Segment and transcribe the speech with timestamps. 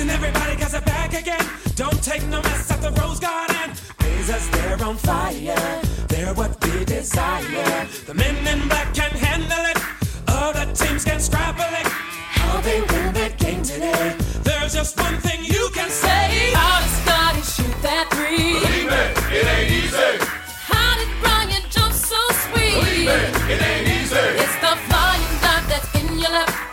[0.00, 1.44] Listen, everybody, cause they're back again.
[1.76, 3.70] Don't take no mess at the Rose Garden.
[3.98, 5.82] Blazers, they're on fire.
[6.08, 7.86] They're what we desire.
[8.06, 9.76] The men in black can handle it.
[10.26, 11.86] Other teams can scrabble it.
[12.32, 14.16] How they win that game today.
[14.42, 16.54] There's just one thing you can say.
[16.54, 18.56] How did Scotty shoot that three?
[18.56, 20.12] Believe me, it ain't easy.
[20.64, 22.16] How did Brian jump so
[22.48, 22.72] sweet?
[22.72, 24.16] Believe me, it ain't easy.
[24.16, 26.69] It's the flying dive that's in your lap.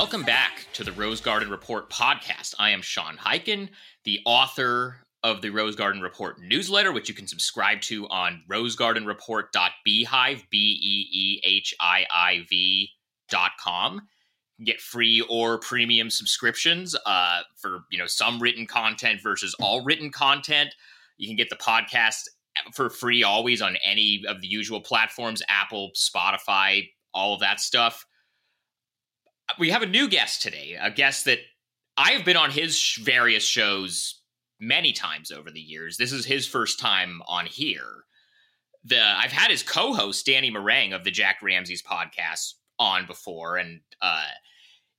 [0.00, 2.54] Welcome back to the Rose Garden Report podcast.
[2.58, 3.68] I am Sean Highkin,
[4.04, 10.42] the author of the Rose Garden Report newsletter, which you can subscribe to on rosegardenreport.beehiiv,
[10.48, 12.88] B E E H I I V
[13.28, 14.00] dot com.
[14.64, 20.10] Get free or premium subscriptions uh, for you know some written content versus all written
[20.10, 20.74] content.
[21.18, 22.22] You can get the podcast
[22.72, 28.06] for free always on any of the usual platforms Apple, Spotify, all of that stuff
[29.58, 31.38] we have a new guest today, a guest that
[31.96, 34.20] I have been on his various shows
[34.60, 35.96] many times over the years.
[35.96, 38.04] This is his first time on here.
[38.84, 43.80] The I've had his co-host Danny Marang of the Jacked Ramsays podcast on before, and
[44.00, 44.24] uh,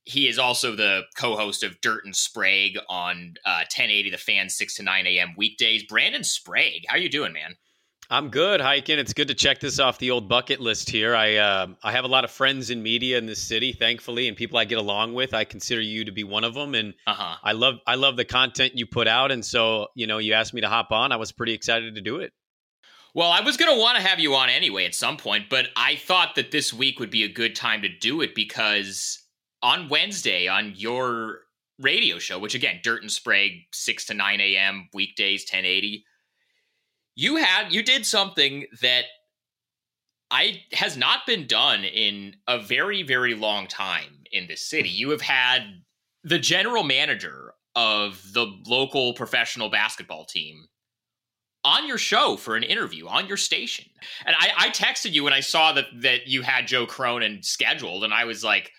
[0.04, 4.76] he is also the co-host of Dirt and Sprague on uh, 1080 The Fan, six
[4.76, 5.34] to nine a.m.
[5.36, 5.84] weekdays.
[5.84, 7.56] Brandon Sprague, how you doing, man?
[8.10, 8.98] I'm good, Highkin.
[8.98, 11.14] It's good to check this off the old bucket list here.
[11.14, 14.36] I uh, I have a lot of friends in media in this city, thankfully, and
[14.36, 15.32] people I get along with.
[15.32, 17.36] I consider you to be one of them, and Uh huh.
[17.42, 19.32] I love I love the content you put out.
[19.32, 21.10] And so, you know, you asked me to hop on.
[21.10, 22.32] I was pretty excited to do it.
[23.14, 25.66] Well, I was going to want to have you on anyway at some point, but
[25.76, 29.22] I thought that this week would be a good time to do it because
[29.62, 31.40] on Wednesday on your
[31.78, 36.04] radio show, which again, Dirt and Sprague, 6 to 9 a.m., weekdays, 1080,
[37.14, 39.04] you had, you did something that
[40.30, 44.88] I has not been done in a very, very long time in this city.
[44.88, 45.62] You have had
[46.24, 50.68] the general manager of the local professional basketball team
[51.64, 53.84] on your show for an interview on your station.
[54.24, 58.02] And I, I texted you when I saw that that you had Joe Cronin scheduled,
[58.02, 58.72] and I was like,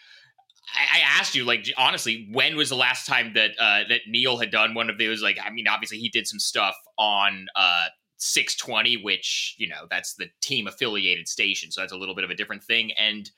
[0.75, 4.38] I, I asked you, like, honestly, when was the last time that uh, that Neil
[4.38, 5.22] had done one of those?
[5.22, 7.85] Like, I mean, obviously he did some stuff on uh,
[8.23, 12.29] 620, which you know that's the team affiliated station, so that's a little bit of
[12.29, 12.91] a different thing.
[12.94, 13.29] And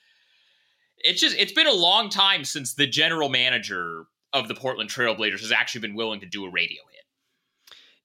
[0.97, 5.41] it's just it's been a long time since the general manager of the Portland Trailblazers
[5.41, 6.96] has actually been willing to do a radio hit.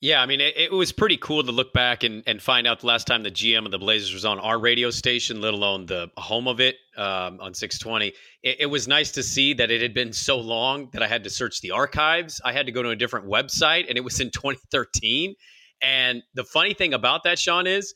[0.02, 2.80] Yeah, I mean, it, it was pretty cool to look back and, and find out
[2.80, 5.84] the last time the GM of the Blazers was on our radio station, let alone
[5.84, 8.14] the home of it um, on 620.
[8.42, 11.22] It, it was nice to see that it had been so long that I had
[11.24, 12.41] to search the archives.
[12.42, 15.34] I had to go to a different website, and it was in 2013.
[15.82, 17.94] And the funny thing about that, Sean, is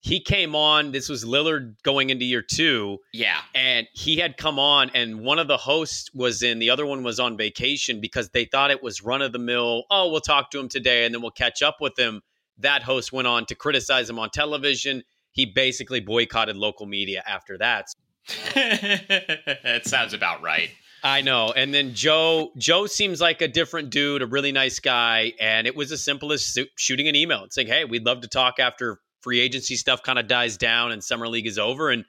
[0.00, 0.92] he came on.
[0.92, 5.38] This was Lillard going into year two, Yeah, and he had come on and one
[5.38, 8.82] of the hosts was in the other one was on vacation because they thought it
[8.82, 11.62] was run of the mill oh we'll talk to him today and then we'll catch
[11.62, 12.22] up with him
[12.58, 17.58] that host went on to criticize him on television he basically boycotted local media after
[17.58, 17.86] that
[18.54, 20.70] that sounds about right.
[21.06, 25.32] I know and then joe joe seems like a different dude a really nice guy
[25.40, 28.28] and it was as simple as shooting an email and saying hey we'd love to
[28.28, 32.04] talk after free agency stuff kind of dies down and summer league is over and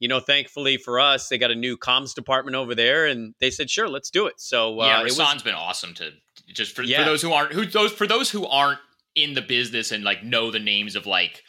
[0.00, 3.50] you know, thankfully for us, they got a new comms department over there, and they
[3.50, 6.12] said, "Sure, let's do it." So uh, yeah, Rasan's been awesome to
[6.52, 6.98] just for, Yeah.
[6.98, 8.78] for those who aren't who those for those who aren't
[9.16, 11.42] in the business and like know the names of like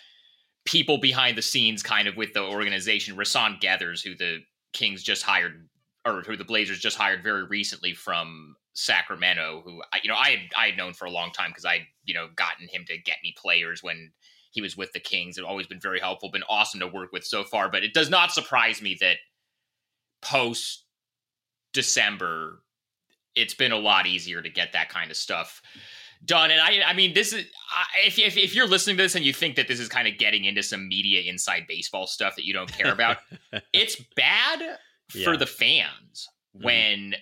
[0.66, 3.16] people behind the scenes, kind of with the organization.
[3.16, 4.40] Rasan Gathers, who the
[4.74, 5.70] Kings just hired,
[6.18, 10.30] or who the Blazers just hired very recently from Sacramento, who I, you know I
[10.32, 12.98] had I had known for a long time because I you know gotten him to
[12.98, 14.12] get me players when
[14.52, 15.38] he was with the Kings.
[15.38, 17.70] It's always been very helpful, been awesome to work with so far.
[17.70, 19.18] But it does not surprise me that
[20.22, 20.86] post
[21.74, 22.64] December,
[23.36, 25.62] it's been a lot easier to get that kind of stuff
[26.26, 26.52] done.
[26.52, 29.26] And I, I mean, this is I- if if, if you're listening to this and
[29.26, 32.46] you think that this is kind of getting into some media inside baseball stuff that
[32.46, 33.18] you don't care about,
[33.74, 34.78] it's bad
[35.12, 36.64] for the fans Mhm.
[36.64, 37.16] when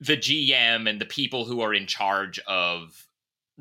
[0.00, 3.06] the GM and the people who are in charge of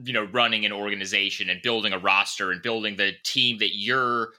[0.04, 4.34] you know running an organization and building a roster and building the team that you're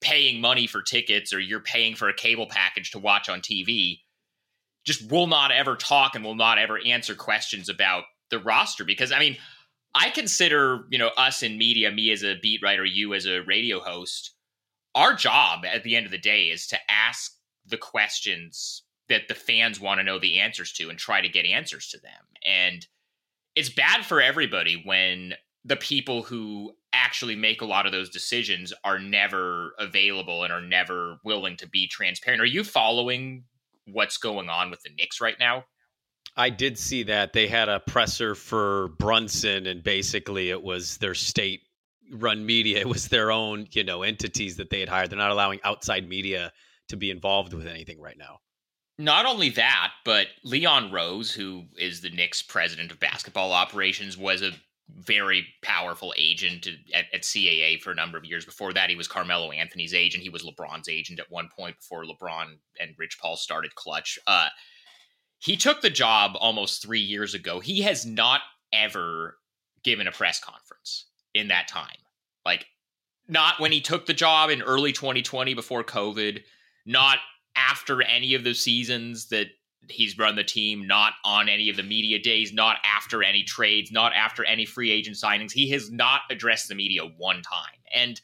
[0.00, 4.00] paying money for tickets or you're paying for a cable package to watch on TV
[4.84, 9.12] just will not ever talk and will not ever answer questions about the roster because
[9.12, 9.36] I mean
[9.94, 13.40] I consider, you know, us in media, me as a beat writer, you as a
[13.40, 14.34] radio host,
[14.94, 17.37] our job at the end of the day is to ask
[17.68, 21.46] the questions that the fans want to know the answers to and try to get
[21.46, 22.26] answers to them.
[22.44, 22.86] And
[23.54, 25.34] it's bad for everybody when
[25.64, 30.60] the people who actually make a lot of those decisions are never available and are
[30.60, 32.40] never willing to be transparent.
[32.40, 33.44] Are you following
[33.86, 35.64] what's going on with the Knicks right now?
[36.36, 41.14] I did see that they had a presser for Brunson, and basically it was their
[41.14, 41.62] state
[42.12, 42.78] run media.
[42.80, 45.10] It was their own, you know, entities that they had hired.
[45.10, 46.52] They're not allowing outside media
[46.88, 48.40] to be involved with anything right now.
[48.98, 54.42] Not only that, but Leon Rose, who is the Knicks president of basketball operations, was
[54.42, 54.52] a
[54.96, 58.44] very powerful agent at, at, CAA for a number of years.
[58.44, 60.22] Before that, he was Carmelo Anthony's agent.
[60.22, 64.18] He was LeBron's agent at one point before LeBron and Rich Paul started Clutch.
[64.26, 64.48] Uh,
[65.38, 67.60] he took the job almost three years ago.
[67.60, 68.40] He has not
[68.72, 69.38] ever
[69.84, 71.96] given a press conference in that time.
[72.44, 72.66] Like,
[73.28, 76.42] not when he took the job in early 2020 before COVID,
[76.88, 77.18] not
[77.54, 79.48] after any of the seasons that
[79.90, 83.92] he's run the team, not on any of the media days, not after any trades,
[83.92, 85.52] not after any free agent signings.
[85.52, 87.78] He has not addressed the media one time.
[87.94, 88.20] And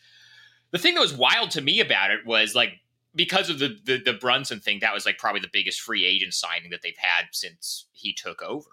[0.70, 2.80] the thing that was wild to me about it was like
[3.14, 6.32] because of the, the, the Brunson thing, that was like probably the biggest free agent
[6.32, 8.70] signing that they've had since he took over.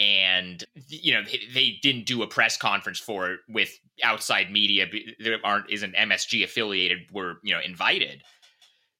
[0.00, 1.22] And you know
[1.52, 4.86] they didn't do a press conference for it with outside media.
[5.18, 7.10] There aren't isn't MSG affiliated.
[7.12, 8.22] Were you know invited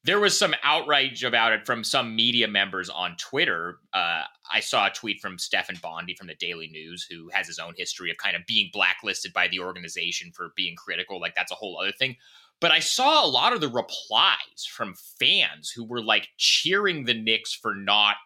[0.05, 3.79] there was some outrage about it from some media members on Twitter.
[3.93, 4.23] Uh,
[4.53, 7.75] I saw a tweet from Stefan Bondy from the Daily News, who has his own
[7.77, 11.21] history of kind of being blacklisted by the organization for being critical.
[11.21, 12.17] Like that's a whole other thing.
[12.61, 17.15] But I saw a lot of the replies from fans who were like cheering the
[17.15, 18.17] Knicks for not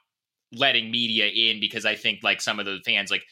[0.52, 3.24] letting media in because I think like some of the fans like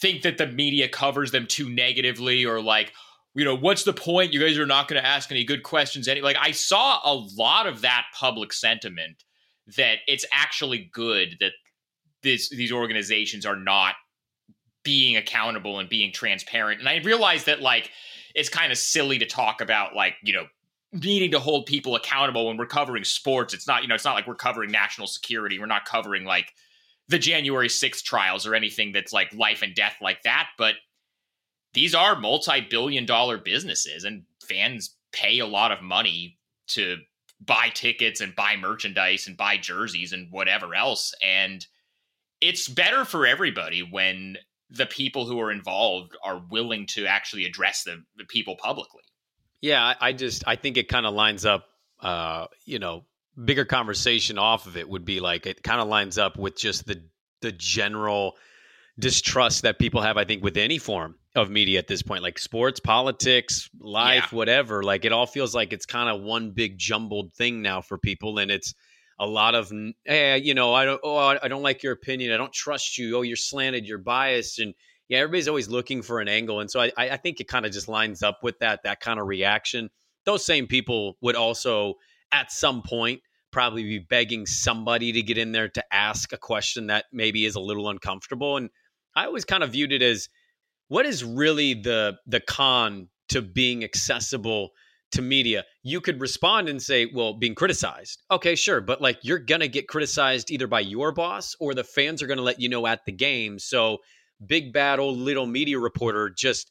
[0.00, 2.92] think that the media covers them too negatively or like
[3.36, 4.32] you know, what's the point?
[4.32, 6.08] You guys are not going to ask any good questions.
[6.08, 9.24] Any like I saw a lot of that public sentiment
[9.76, 11.52] that it's actually good that
[12.22, 13.94] this these organizations are not
[14.84, 16.80] being accountable and being transparent.
[16.80, 17.90] And I realized that like
[18.34, 20.46] it's kind of silly to talk about like, you know,
[20.92, 23.52] needing to hold people accountable when we're covering sports.
[23.52, 25.58] It's not, you know, it's not like we're covering national security.
[25.58, 26.52] We're not covering like
[27.08, 30.74] the January 6th trials or anything that's like life and death like that, but
[31.76, 36.38] these are multi-billion dollar businesses and fans pay a lot of money
[36.68, 36.96] to
[37.38, 41.14] buy tickets and buy merchandise and buy jerseys and whatever else.
[41.22, 41.64] And
[42.40, 44.38] it's better for everybody when
[44.70, 49.02] the people who are involved are willing to actually address the, the people publicly.
[49.60, 51.66] Yeah I, just i think it kind of lines up
[52.00, 53.04] uh you know
[53.42, 56.86] bigger conversation off of it would be like it kind of lines up with just
[56.86, 57.02] the
[57.40, 58.36] the general
[58.98, 62.38] distrust that people have i think with any form of media at this point, like
[62.38, 64.36] sports, politics, life, yeah.
[64.36, 64.82] whatever.
[64.82, 68.38] Like it all feels like it's kind of one big jumbled thing now for people,
[68.38, 68.74] and it's
[69.18, 69.72] a lot of,
[70.04, 73.16] hey, you know, I don't, oh, I don't like your opinion, I don't trust you,
[73.16, 74.74] oh, you're slanted, you're biased, and
[75.08, 77.72] yeah, everybody's always looking for an angle, and so I, I think it kind of
[77.72, 79.90] just lines up with that, that kind of reaction.
[80.24, 81.94] Those same people would also,
[82.32, 83.20] at some point,
[83.52, 87.54] probably be begging somebody to get in there to ask a question that maybe is
[87.54, 88.70] a little uncomfortable, and
[89.14, 90.28] I always kind of viewed it as
[90.88, 94.70] what is really the the con to being accessible
[95.12, 95.64] to media?
[95.82, 98.22] You could respond and say well being criticized.
[98.30, 102.22] Okay sure but like you're gonna get criticized either by your boss or the fans
[102.22, 103.58] are gonna let you know at the game.
[103.58, 103.98] So
[104.44, 106.70] big bad old little media reporter just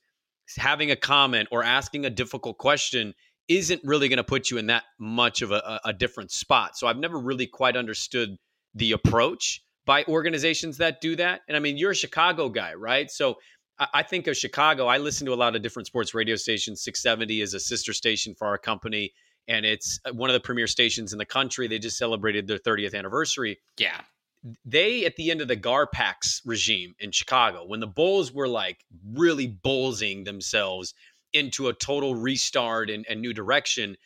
[0.58, 3.14] having a comment or asking a difficult question
[3.48, 6.78] isn't really going to put you in that much of a, a, different spot.
[6.78, 8.38] So i've never really quite understood
[8.74, 11.42] the approach by organizations that do that.
[11.48, 13.10] And i mean you're a chicago guy right?
[13.10, 13.36] So
[13.78, 14.88] I think of Chicago.
[14.88, 16.82] I listen to a lot of different sports radio stations.
[16.84, 19.12] 670 is a sister station for our company,
[19.48, 21.68] and it's uh, one of the premier stations in the country.
[21.68, 23.60] They just celebrated their 30th anniversary.
[23.78, 24.02] Yeah.
[24.64, 28.78] They, at the end of the Garpax regime in Chicago, when the Bulls were like
[29.14, 30.94] really bullsing themselves
[31.34, 33.98] into a total restart and, and new direction,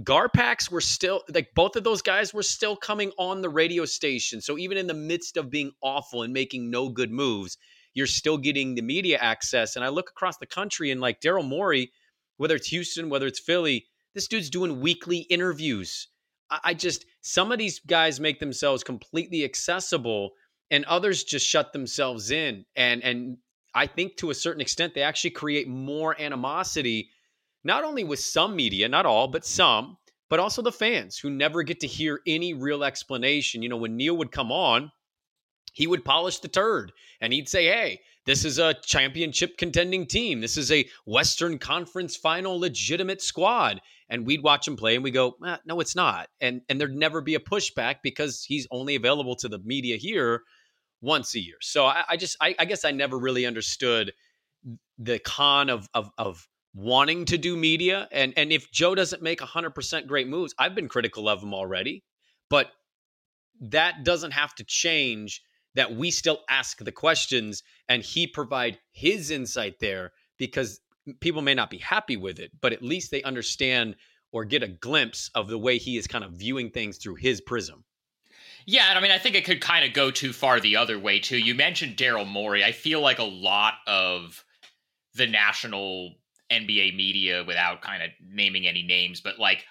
[0.00, 4.40] Garpax were still like both of those guys were still coming on the radio station.
[4.40, 7.58] So even in the midst of being awful and making no good moves,
[7.94, 9.76] you're still getting the media access.
[9.76, 11.92] And I look across the country and like Daryl Morey,
[12.36, 16.08] whether it's Houston, whether it's Philly, this dude's doing weekly interviews.
[16.64, 20.32] I just, some of these guys make themselves completely accessible
[20.70, 22.66] and others just shut themselves in.
[22.76, 23.38] And, and
[23.74, 27.10] I think to a certain extent, they actually create more animosity,
[27.64, 29.96] not only with some media, not all, but some,
[30.28, 33.62] but also the fans who never get to hear any real explanation.
[33.62, 34.92] You know, when Neil would come on,
[35.72, 40.40] he would polish the turd and he'd say, Hey, this is a championship contending team.
[40.40, 43.80] This is a Western Conference final legitimate squad.
[44.08, 46.28] And we'd watch him play and we go, eh, No, it's not.
[46.40, 50.42] And, and there'd never be a pushback because he's only available to the media here
[51.00, 51.56] once a year.
[51.60, 54.12] So I, I just, I, I guess I never really understood
[54.98, 59.40] the con of of of wanting to do media and and if Joe doesn't make
[59.40, 62.04] 100% great moves, I've been critical of him already,
[62.48, 62.68] but
[63.60, 65.42] that doesn't have to change
[65.74, 70.80] that we still ask the questions and he provide his insight there because
[71.20, 73.96] people may not be happy with it, but at least they understand
[74.32, 77.40] or get a glimpse of the way he is kind of viewing things through his
[77.40, 77.84] prism.
[78.64, 80.98] Yeah, and I mean, I think it could kind of go too far the other
[80.98, 81.38] way too.
[81.38, 82.62] You mentioned Daryl Morey.
[82.62, 84.44] I feel like a lot of
[85.14, 86.14] the national
[86.50, 89.64] NBA media, without kind of naming any names, but like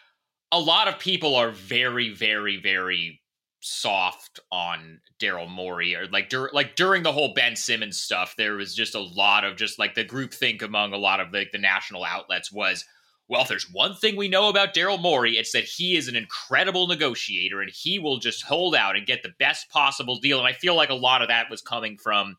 [0.51, 3.20] a lot of people are very, very, very
[3.61, 8.55] soft on Daryl Morey or like dur- like during the whole Ben Simmons stuff there
[8.55, 11.51] was just a lot of just like the group think among a lot of like
[11.51, 12.85] the national outlets was
[13.29, 16.15] well if there's one thing we know about Daryl Morey it's that he is an
[16.15, 20.47] incredible negotiator and he will just hold out and get the best possible deal and
[20.47, 22.37] I feel like a lot of that was coming from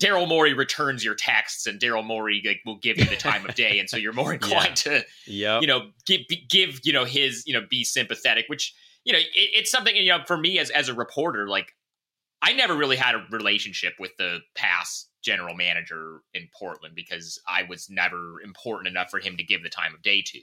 [0.00, 3.54] Daryl Morey returns your texts and Daryl Morey like, will give you the time of
[3.54, 4.92] day and so you're more inclined yeah.
[4.92, 5.60] to yep.
[5.60, 8.74] you know give give you know his you know be sympathetic which
[9.04, 11.74] you know, it, it's something you know for me as as a reporter, like
[12.42, 17.64] I never really had a relationship with the past general manager in Portland because I
[17.64, 20.40] was never important enough for him to give the time of day to.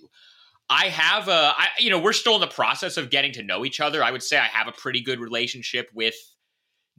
[0.69, 3.65] I have a, I, you know, we're still in the process of getting to know
[3.65, 4.03] each other.
[4.03, 6.15] I would say I have a pretty good relationship with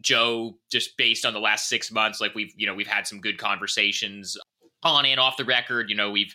[0.00, 2.20] Joe, just based on the last six months.
[2.20, 4.36] Like we've, you know, we've had some good conversations
[4.82, 5.90] on and off the record.
[5.90, 6.34] You know, we've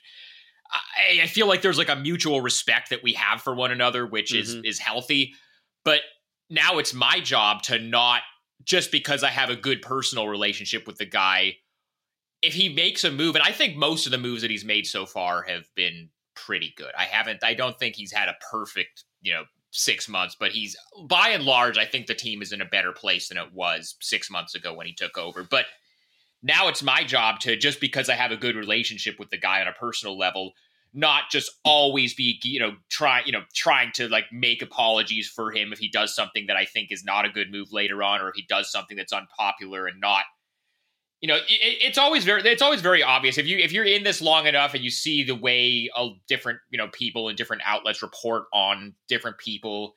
[0.74, 4.06] I, I feel like there's like a mutual respect that we have for one another,
[4.06, 4.66] which is Mhm.
[4.66, 5.34] is healthy.
[5.84, 6.02] But
[6.50, 8.22] now it's my job to not
[8.64, 11.58] just because I have a good personal relationship with the guy.
[12.42, 14.86] If he makes a move, and I think most of the moves that he's made
[14.88, 16.92] so far have been pretty good.
[16.98, 17.44] I haven't.
[17.44, 20.76] I don't think he's had a perfect, you know, six months, but he's
[21.08, 21.78] by and large.
[21.78, 24.74] I think the team is in a better place than it was six months ago
[24.74, 25.44] when he took over.
[25.44, 25.66] But
[26.44, 29.62] now it's my job to just because I have a good relationship with the guy
[29.62, 30.54] on a personal level,
[30.94, 35.52] not just always be you know trying you know trying to like make apologies for
[35.52, 38.22] him if he does something that I think is not a good move later on,
[38.22, 40.24] or if he does something that's unpopular and not.
[41.22, 44.04] You know, it, it's always very it's always very obvious if you if you're in
[44.04, 47.62] this long enough and you see the way of different you know people and different
[47.66, 49.94] outlets report on different people,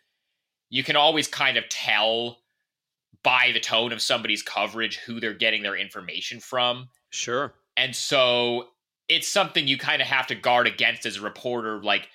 [0.68, 2.38] you can always kind of tell
[3.24, 6.88] by the tone of somebody's coverage who they're getting their information from.
[7.10, 7.54] Sure.
[7.76, 8.68] And so
[9.08, 12.08] it's something you kind of have to guard against as a reporter, like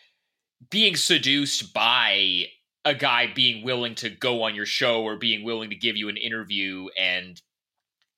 [0.69, 2.45] being seduced by
[2.85, 6.07] a guy being willing to go on your show or being willing to give you
[6.07, 7.41] an interview and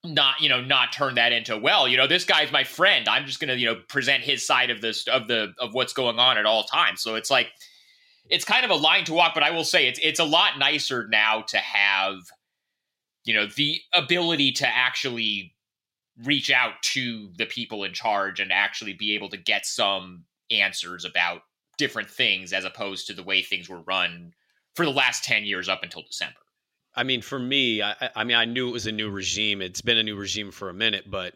[0.03, 3.25] not you know not turn that into well you know this guy's my friend i'm
[3.27, 6.39] just gonna you know present his side of this of the of what's going on
[6.39, 7.47] at all times so it's like
[8.27, 10.57] it's kind of a line to walk but i will say it's it's a lot
[10.57, 12.15] nicer now to have
[13.23, 15.53] you know the ability to actually
[16.23, 21.05] reach out to the people in charge and actually be able to get some answers
[21.05, 21.41] about
[21.77, 24.33] different things as opposed to the way things were run
[24.75, 26.35] for the last 10 years up until December.
[26.95, 29.61] I mean, for me, I, I mean, I knew it was a new regime.
[29.61, 31.33] It's been a new regime for a minute, but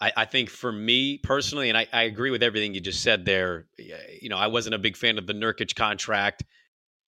[0.00, 3.24] I, I think for me personally, and I, I agree with everything you just said
[3.24, 3.66] there.
[3.78, 6.44] You know, I wasn't a big fan of the Nurkic contract,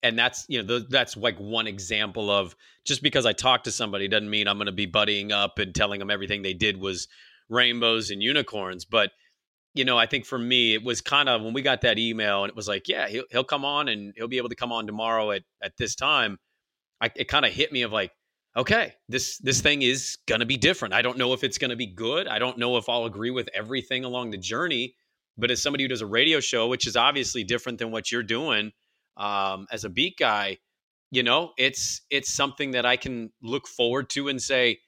[0.03, 3.73] and that's you know th- that's like one example of just because I talked to
[3.73, 6.77] somebody doesn't mean I'm going to be buddying up and telling them everything they did
[6.77, 7.09] was
[7.49, 8.85] rainbows and unicorns.
[8.85, 9.11] But
[9.75, 12.45] you know, I think for me, it was kind of when we got that email
[12.45, 14.73] and it was like, yeah, he'll, he'll come on and he'll be able to come
[14.73, 16.39] on tomorrow at at this time.
[17.01, 18.13] I, it kind of hit me of like,
[18.57, 20.95] okay, this this thing is gonna be different.
[20.95, 22.27] I don't know if it's gonna be good.
[22.29, 24.95] I don't know if I'll agree with everything along the journey.
[25.39, 28.23] But as somebody who does a radio show, which is obviously different than what you're
[28.23, 28.73] doing
[29.17, 30.59] um, as a beat guy,
[31.11, 34.81] you know, it's it's something that I can look forward to and say,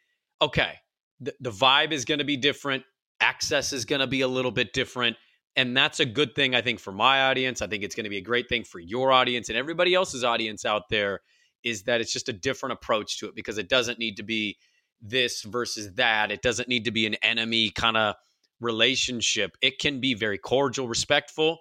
[0.43, 0.75] okay,
[1.21, 2.85] the, the vibe is going to be different,
[3.21, 5.17] access is going to be a little bit different,
[5.57, 7.63] and that's a good thing I think for my audience.
[7.63, 10.25] I think it's going to be a great thing for your audience and everybody else's
[10.25, 11.21] audience out there.
[11.65, 14.57] Is that it's just a different approach to it because it doesn't need to be
[15.01, 16.31] this versus that.
[16.31, 18.15] It doesn't need to be an enemy kind of
[18.61, 19.57] relationship.
[19.61, 21.59] It can be very cordial, respectful.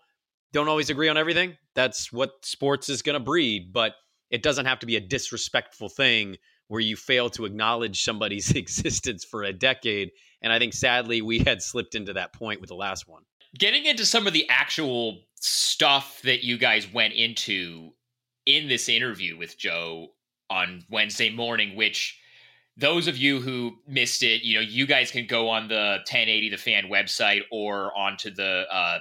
[0.57, 1.55] Don't always agree on everything.
[1.75, 3.93] That's what sports is going to breed, but
[4.31, 6.37] it doesn't have to be a disrespectful thing
[6.67, 10.09] where you fail to acknowledge somebody's existence for a decade.
[10.41, 13.21] And I think sadly we had slipped into that point with the last one.
[13.55, 17.91] Getting into some of the actual stuff that you guys went into
[18.47, 20.07] in this interview with Joe
[20.49, 22.19] on Wednesday morning, which
[22.77, 26.49] those of you who missed it, you know, you guys can go on the 1080
[26.49, 28.97] the fan website or onto the uh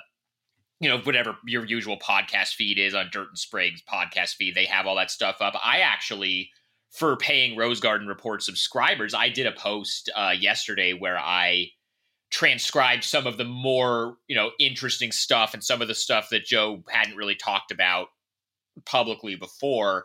[0.81, 4.55] you know, whatever your usual podcast feed is on Dirt and Sprague's podcast feed.
[4.55, 5.55] They have all that stuff up.
[5.65, 6.51] I actually,
[6.91, 11.71] for paying Rose Garden Report subscribers, I did a post uh, yesterday where I
[12.31, 16.45] transcribed some of the more you know interesting stuff and some of the stuff that
[16.45, 18.09] Joe hadn't really talked about
[18.85, 20.05] publicly before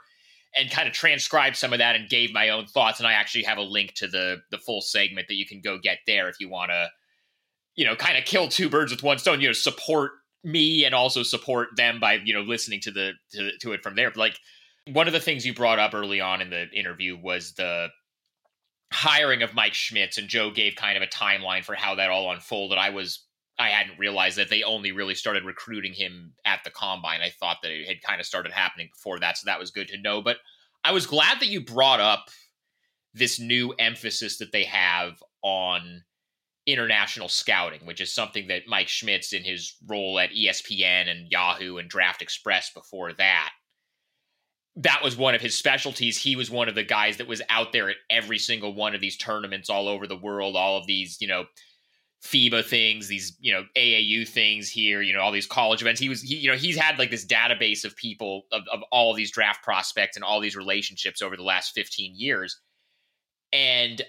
[0.55, 3.43] and kind of transcribed some of that and gave my own thoughts and I actually
[3.43, 6.39] have a link to the the full segment that you can go get there if
[6.39, 6.89] you want to
[7.75, 10.11] you know kind of kill two birds with one stone you know support
[10.43, 13.95] me and also support them by you know listening to the to, to it from
[13.95, 14.39] there but like
[14.91, 17.89] one of the things you brought up early on in the interview was the
[18.91, 22.31] hiring of Mike Schmitz, and Joe gave kind of a timeline for how that all
[22.31, 22.77] unfolded.
[22.77, 23.25] I was
[23.59, 27.21] I hadn't realized that they only really started recruiting him at the combine.
[27.21, 29.87] I thought that it had kind of started happening before that, so that was good
[29.89, 30.21] to know.
[30.21, 30.37] But
[30.83, 32.25] I was glad that you brought up
[33.13, 36.03] this new emphasis that they have on
[36.65, 41.77] international scouting, which is something that Mike Schmitz in his role at ESPN and Yahoo
[41.77, 43.51] and Draft Express before that
[44.77, 46.17] that was one of his specialties.
[46.17, 49.01] He was one of the guys that was out there at every single one of
[49.01, 51.45] these tournaments all over the world, all of these, you know,
[52.23, 55.99] FIBA things, these, you know, AAU things here, you know, all these college events.
[55.99, 59.11] He was, he, you know, he's had like this database of people, of, of all
[59.11, 62.61] of these draft prospects and all these relationships over the last 15 years.
[63.51, 64.01] And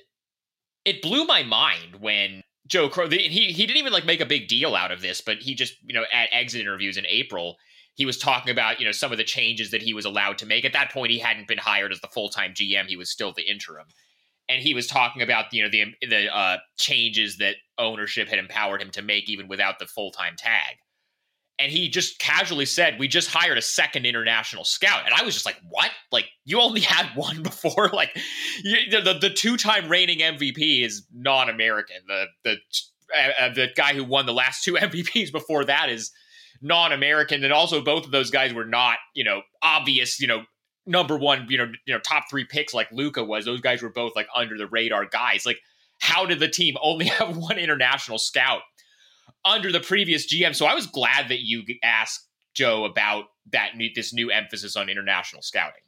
[0.85, 4.49] it blew my mind when Joe Crow, he, he didn't even like make a big
[4.49, 7.57] deal out of this, but he just, you know, at exit interviews in April,
[7.95, 10.47] he was talking about you know some of the changes that he was allowed to
[10.47, 10.65] make.
[10.65, 13.33] At that point, he hadn't been hired as the full time GM; he was still
[13.33, 13.87] the interim,
[14.49, 18.81] and he was talking about you know the the uh, changes that ownership had empowered
[18.81, 20.77] him to make, even without the full time tag.
[21.59, 25.35] And he just casually said, "We just hired a second international scout," and I was
[25.35, 25.91] just like, "What?
[26.11, 27.91] Like you only had one before?
[27.93, 28.17] Like
[28.63, 31.97] you, the the two time reigning MVP is non American.
[32.07, 32.57] The the
[33.41, 36.13] uh, the guy who won the last two MVPs before that is."
[36.63, 40.45] non-American, and also both of those guys were not, you know, obvious, you know,
[40.87, 43.45] number one, you know, you know, top three picks like Luka was.
[43.45, 45.45] Those guys were both like under the radar guys.
[45.45, 45.59] Like,
[46.01, 48.63] how did the team only have one international scout
[49.45, 50.55] under the previous GM?
[50.55, 54.89] So I was glad that you asked Joe about that new this new emphasis on
[54.89, 55.83] international scouting.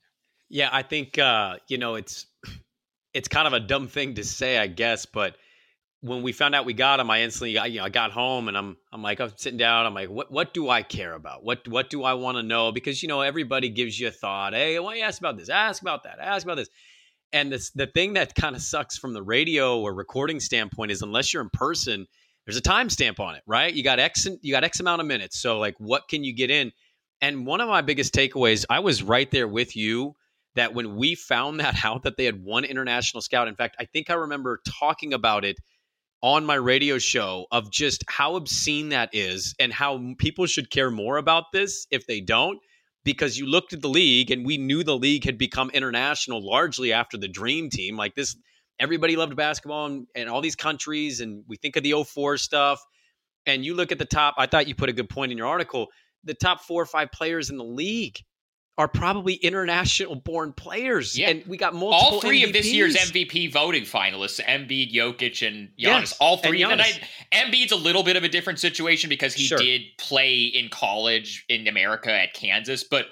[0.49, 2.27] Yeah, I think uh, you know it's
[3.15, 5.37] it's kind of a dumb thing to say, I guess, but
[6.05, 8.59] when we found out we got him, I instantly, you know, I got home and
[8.59, 9.87] I'm, I'm like, I'm sitting down.
[9.87, 11.43] I'm like, what, what do I care about?
[11.43, 12.73] What, what do I want to know?
[12.73, 14.53] Because you know, everybody gives you a thought.
[14.53, 15.49] Hey, why you ask about this?
[15.49, 16.19] Ask about that.
[16.21, 16.69] Ask about this.
[17.33, 21.01] And this, the thing that kind of sucks from the radio or recording standpoint is
[21.01, 22.07] unless you're in person,
[22.45, 23.73] there's a timestamp on it, right?
[23.73, 25.41] You got X, you got X amount of minutes.
[25.41, 26.71] So like, what can you get in?
[27.23, 30.15] And one of my biggest takeaways, I was right there with you
[30.57, 33.49] that when we found that out that they had one international scout.
[33.49, 35.57] In fact, I think I remember talking about it
[36.23, 40.91] on my radio show of just how obscene that is and how people should care
[40.91, 42.59] more about this if they don't
[43.05, 46.95] because you looked at the league and we knew the league had become international largely
[46.95, 48.37] after the dream team like this
[48.79, 52.83] everybody loved basketball and, in all these countries and we think of the 04 stuff
[53.45, 55.47] and you look at the top i thought you put a good point in your
[55.47, 55.89] article
[56.25, 58.17] the top four or five players in the league
[58.77, 61.17] are probably international born players.
[61.17, 61.31] Yeah.
[61.31, 62.47] And we got multiple All three MVPs.
[62.47, 65.77] of this year's MVP voting finalists, Embiid, Jokic, and Giannis.
[65.77, 66.17] Yes.
[66.21, 66.63] All three.
[66.63, 66.99] And, Giannis.
[67.33, 69.59] and I, Embiid's a little bit of a different situation because he sure.
[69.59, 73.07] did play in college in America at Kansas, but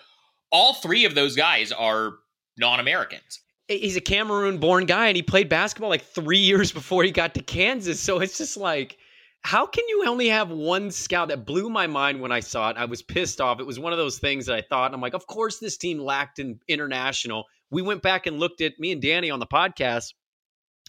[0.51, 2.15] all three of those guys are
[2.59, 3.41] non-Americans.
[3.69, 7.35] He's a Cameroon born guy and he played basketball like three years before he got
[7.35, 8.01] to Kansas.
[8.01, 8.99] So it's just like
[9.45, 12.77] how can you only have one scout that blew my mind when I saw it?
[12.77, 13.61] I was pissed off.
[13.61, 15.99] It was one of those things that I thought, I'm like, of course this team
[15.99, 17.47] lacked in international.
[17.71, 20.15] We went back and looked at me and Danny on the podcast.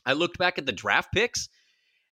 [0.06, 1.50] I looked back at the draft picks,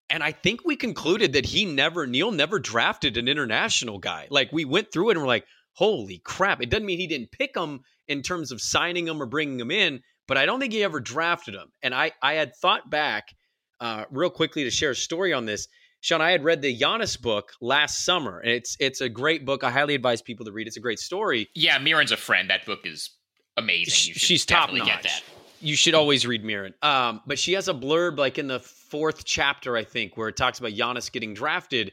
[0.09, 4.27] and I think we concluded that he never, Neil never drafted an international guy.
[4.29, 6.61] Like we went through it and we're like, holy crap.
[6.61, 9.71] It doesn't mean he didn't pick them in terms of signing them or bringing them
[9.71, 11.71] in, but I don't think he ever drafted them.
[11.83, 13.35] And I, I had thought back
[13.79, 15.67] uh, real quickly to share a story on this
[16.01, 19.63] Sean, I had read the Giannis book last summer, and it's it's a great book.
[19.63, 20.67] I highly advise people to read.
[20.67, 21.47] It's a great story.
[21.53, 22.49] Yeah, Mirin's a friend.
[22.49, 23.11] That book is
[23.55, 24.15] amazing.
[24.15, 24.87] She's top notch.
[24.87, 25.23] Get that.
[25.59, 26.73] You should always read Mirin.
[26.83, 30.35] Um, but she has a blurb like in the fourth chapter, I think, where it
[30.35, 31.91] talks about Giannis getting drafted,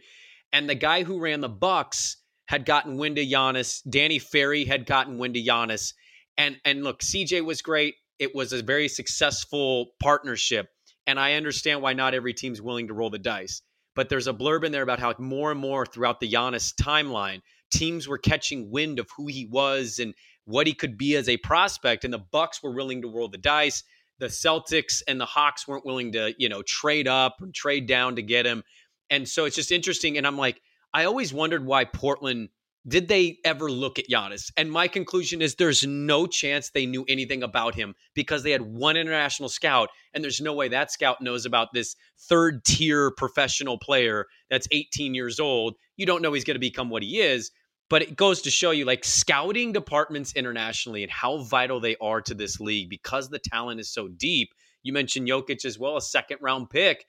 [0.54, 2.16] and the guy who ran the Bucks
[2.46, 3.82] had gotten wind of Giannis.
[3.88, 5.92] Danny Ferry had gotten wind of Giannis,
[6.38, 7.94] and and look, CJ was great.
[8.18, 10.70] It was a very successful partnership,
[11.06, 13.60] and I understand why not every team's willing to roll the dice
[13.98, 17.40] but there's a blurb in there about how more and more throughout the Giannis timeline,
[17.72, 21.36] teams were catching wind of who he was and what he could be as a
[21.38, 23.82] prospect, and the Bucks were willing to roll the dice.
[24.20, 28.14] The Celtics and the Hawks weren't willing to, you know, trade up and trade down
[28.14, 28.62] to get him.
[29.10, 30.16] And so it's just interesting.
[30.16, 30.62] And I'm like,
[30.94, 32.50] I always wondered why Portland
[32.88, 34.50] did they ever look at Giannis?
[34.56, 38.62] And my conclusion is there's no chance they knew anything about him because they had
[38.62, 41.94] one international scout, and there's no way that scout knows about this
[42.28, 45.74] third tier professional player that's 18 years old.
[45.96, 47.50] You don't know he's going to become what he is.
[47.90, 52.20] But it goes to show you like scouting departments internationally and how vital they are
[52.20, 54.50] to this league because the talent is so deep.
[54.82, 57.06] You mentioned Jokic as well, a second round pick.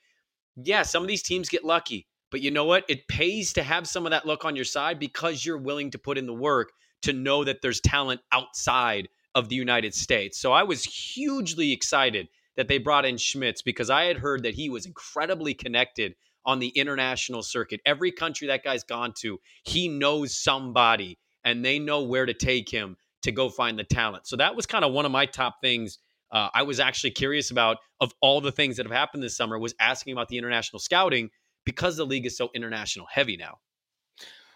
[0.56, 2.86] Yeah, some of these teams get lucky, but you know what?
[2.88, 5.98] It pays to have some of that luck on your side because you're willing to
[5.98, 6.72] put in the work
[7.04, 10.40] to know that there's talent outside of the United States.
[10.40, 14.54] So I was hugely excited that they brought in Schmitz because I had heard that
[14.54, 16.16] he was incredibly connected
[16.46, 17.80] on the international circuit.
[17.86, 22.70] Every country that guy's gone to, he knows somebody and they know where to take
[22.70, 24.28] him to go find the talent.
[24.28, 26.00] So that was kind of one of my top things.
[26.32, 29.58] Uh, I was actually curious about of all the things that have happened this summer
[29.58, 31.30] was asking about the international scouting
[31.70, 33.60] because the league is so international heavy now.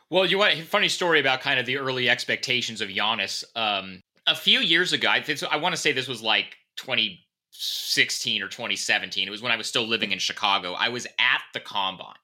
[0.09, 3.43] Well, you want funny story about kind of the early expectations of Giannis.
[3.55, 8.41] Um, a few years ago, I, think, I want to say this was like 2016
[8.41, 9.27] or 2017.
[9.27, 10.73] It was when I was still living in Chicago.
[10.73, 12.15] I was at the combine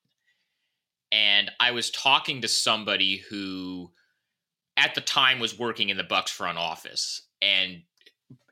[1.11, 3.91] and I was talking to somebody who
[4.77, 7.81] at the time was working in the Bucks front office and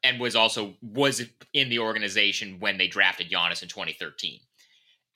[0.04, 1.21] and was also was
[1.54, 4.39] in the organization when they drafted Giannis in 2013.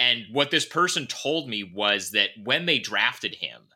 [0.02, 3.68] And what this person told me was that when they drafted him,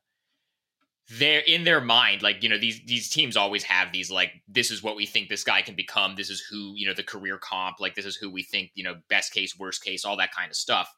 [1.19, 4.71] they're in their mind like you know these these teams always have these like this
[4.71, 6.15] is what we think this guy can become.
[6.15, 8.83] This is who you know the career comp like this is who we think you
[8.83, 10.91] know best case worst case all that kind of stuff.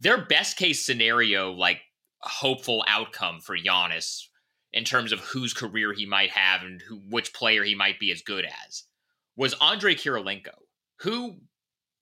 [0.00, 1.82] Their best case scenario like
[2.20, 4.22] hopeful outcome for Giannis
[4.72, 8.10] in terms of whose career he might have and who which player he might be
[8.10, 8.84] as good as
[9.36, 10.54] was Andre Kirilenko
[11.00, 11.36] who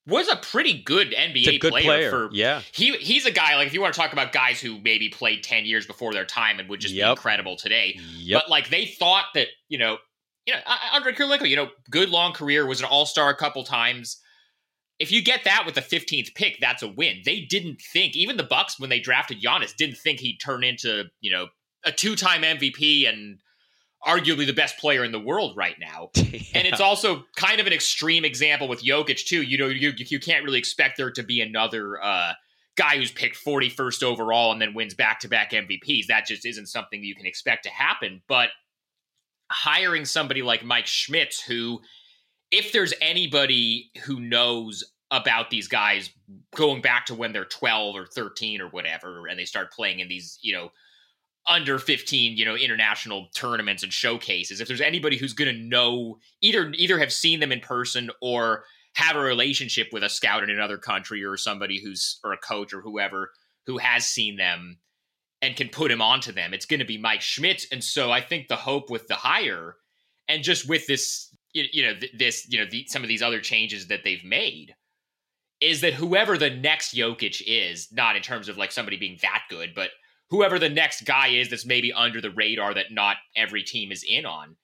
[0.06, 2.62] was a pretty good NBA good player, player, for yeah.
[2.72, 5.42] He he's a guy like if you want to talk about guys who maybe played
[5.42, 7.06] 10 years before their time and would just Yep.
[7.06, 7.98] be incredible today.
[8.18, 8.42] Yep.
[8.42, 9.98] But like they thought that, you know,
[10.46, 10.60] you know,
[10.92, 14.18] Andre Kirilenko, you know, good long career, was an all-star a couple times.
[15.00, 17.20] If you get that with the 15th pick, that's a win.
[17.24, 21.04] They didn't think, even the Bucks when they drafted Giannis, didn't think he'd turn into,
[21.20, 21.48] you know,
[21.84, 23.40] a two-time MVP and
[24.06, 26.10] arguably the best player in the world right now.
[26.54, 29.42] And it's also kind of an extreme example with Jokic too.
[29.42, 32.32] You know, you you can't really expect there to be another uh,
[32.76, 36.06] guy who's picked 41st overall and then wins back-to-back MVPs.
[36.06, 38.22] That just isn't something that you can expect to happen.
[38.26, 38.50] But
[39.50, 41.80] hiring somebody like Mike Schmitz, who,
[42.50, 46.10] if there's anybody who knows about these guys
[46.54, 50.08] going back to when they're 12 or 13 or whatever, and they start playing in
[50.08, 50.70] these, you know,
[51.48, 54.60] under 15 you know international tournaments and showcases.
[54.60, 58.64] If there's anybody who's going to know either either have seen them in person or
[58.94, 62.72] have a relationship with a scout in another country or somebody who's or a coach
[62.72, 63.30] or whoever
[63.66, 64.78] who has seen them
[65.42, 68.20] and can put him onto them it's going to be Mike Schmitz and so I
[68.20, 69.76] think the hope with the hire
[70.28, 73.86] and just with this you know this you know the, some of these other changes
[73.88, 74.74] that they've made
[75.60, 79.42] is that whoever the next Jokic is not in terms of like somebody being that
[79.48, 79.90] good but
[80.30, 84.04] whoever the next guy is that's maybe under the radar that not every team is
[84.06, 84.56] in on,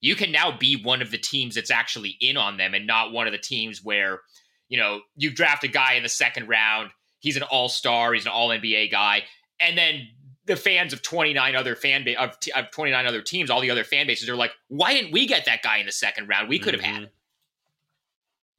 [0.00, 3.12] you can now be one of the teams that's actually in on them and not
[3.12, 4.20] one of the teams where,
[4.68, 8.32] you know, you draft a guy in the second round, he's an all-star, he's an
[8.32, 9.24] all-NBA guy,
[9.60, 10.06] and then
[10.46, 13.70] the fans of 29 other fan base of, t- of 29 other teams, all the
[13.70, 16.48] other fan bases are like, why didn't we get that guy in the second round?
[16.48, 16.94] We could have mm-hmm.
[16.94, 17.10] had him.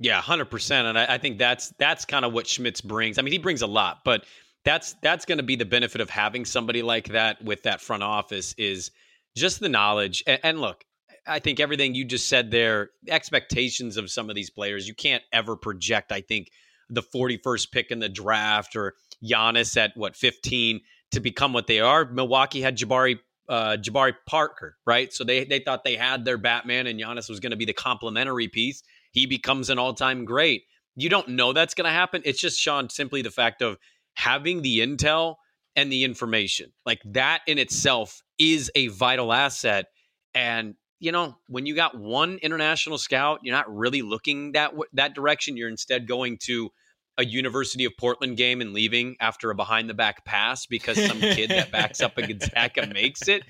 [0.02, 3.19] Yeah, hundred percent, and I, I think that's that's kind of what Schmitz brings.
[3.19, 4.24] I mean, he brings a lot, but
[4.65, 8.04] that's that's going to be the benefit of having somebody like that with that front
[8.04, 8.91] office is
[9.36, 10.24] just the knowledge.
[10.28, 10.84] And, and look,
[11.26, 15.24] I think everything you just said there, expectations of some of these players, you can't
[15.32, 16.12] ever project.
[16.12, 16.50] I think
[16.89, 21.67] the forty first pick in the draft or Giannis at what fifteen to become what
[21.67, 22.06] they are.
[22.06, 25.12] Milwaukee had Jabari uh, Jabari Parker, right?
[25.13, 27.74] So they they thought they had their Batman, and Giannis was going to be the
[27.74, 28.84] complementary piece.
[29.12, 30.63] He becomes an all time great.
[30.95, 32.22] You don't know that's going to happen.
[32.26, 33.78] It's just Sean simply the fact of
[34.19, 35.36] having the intel
[35.75, 36.71] and the information.
[36.86, 39.86] Like that in itself is a vital asset.
[40.34, 45.15] And you know, when you got one international scout, you're not really looking that that
[45.15, 45.55] direction.
[45.55, 46.69] You're instead going to
[47.17, 51.19] a University of Portland game and leaving after a behind the back pass because some
[51.19, 53.43] kid that backs up a Gonzaga makes it.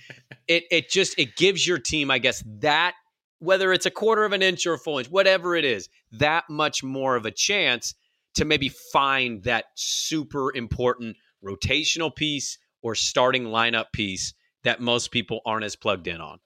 [0.48, 2.94] It it just it gives your team, I guess, that
[3.40, 6.44] whether it's a quarter of an inch or a full inch, whatever it is, that
[6.48, 7.96] much more of a chance
[8.40, 15.42] to maybe find that super important rotational piece or starting lineup piece that most people
[15.46, 16.40] aren't as plugged in on.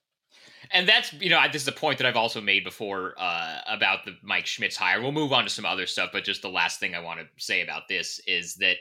[0.72, 4.06] And that's you know this is a point that I've also made before uh, about
[4.06, 5.02] the Mike Schmitz hire.
[5.02, 7.28] We'll move on to some other stuff, but just the last thing I want to
[7.38, 8.78] say about this is that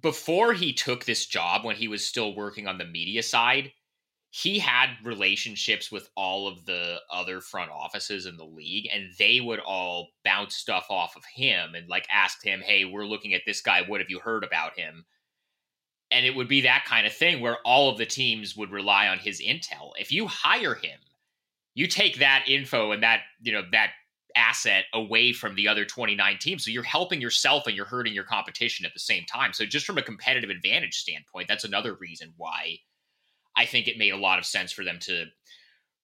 [0.00, 3.72] before he took this job, when he was still working on the media side,
[4.30, 9.40] he had relationships with all of the other front offices in the league and they
[9.40, 13.42] would all bounce stuff off of him and like ask him hey we're looking at
[13.44, 13.82] this guy.
[13.86, 15.04] What have you heard about him?
[16.12, 19.08] And it would be that kind of thing where all of the teams would rely
[19.08, 19.90] on his intel.
[19.98, 20.98] If you hire him
[21.74, 23.92] you take that info and that you know that
[24.36, 28.24] asset away from the other 29 teams so you're helping yourself and you're hurting your
[28.24, 29.52] competition at the same time.
[29.52, 32.78] So just from a competitive advantage standpoint that's another reason why
[33.56, 35.26] I think it made a lot of sense for them to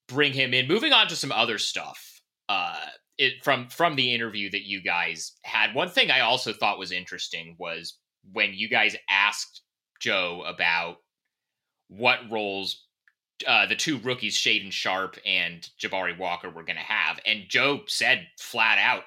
[0.08, 0.68] bring him in.
[0.68, 2.20] Moving on to some other stuff.
[2.48, 2.80] Uh,
[3.18, 6.92] it, from from the interview that you guys had, one thing I also thought was
[6.92, 7.98] interesting was
[8.32, 9.62] when you guys asked
[10.00, 10.96] Joe about
[11.88, 12.84] what roles
[13.46, 17.80] uh, the two rookies, Shaedon Sharpe and Jabari Walker, were going to have, and Joe
[17.86, 19.02] said flat out,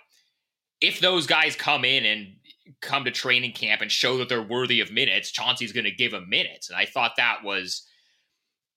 [0.82, 2.36] if those guys come in and
[2.82, 6.12] come to training camp and show that they're worthy of minutes, Chauncey's going to give
[6.12, 7.88] them minutes, and I thought that was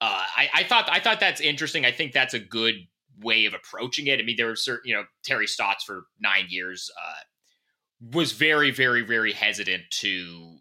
[0.02, 1.86] uh, I, I thought I thought that's interesting.
[1.86, 2.74] I think that's a good
[3.22, 4.18] way of approaching it.
[4.18, 7.20] I mean, there were certain, you know, Terry Stotts for nine years uh,
[8.12, 10.58] was very, very, very hesitant to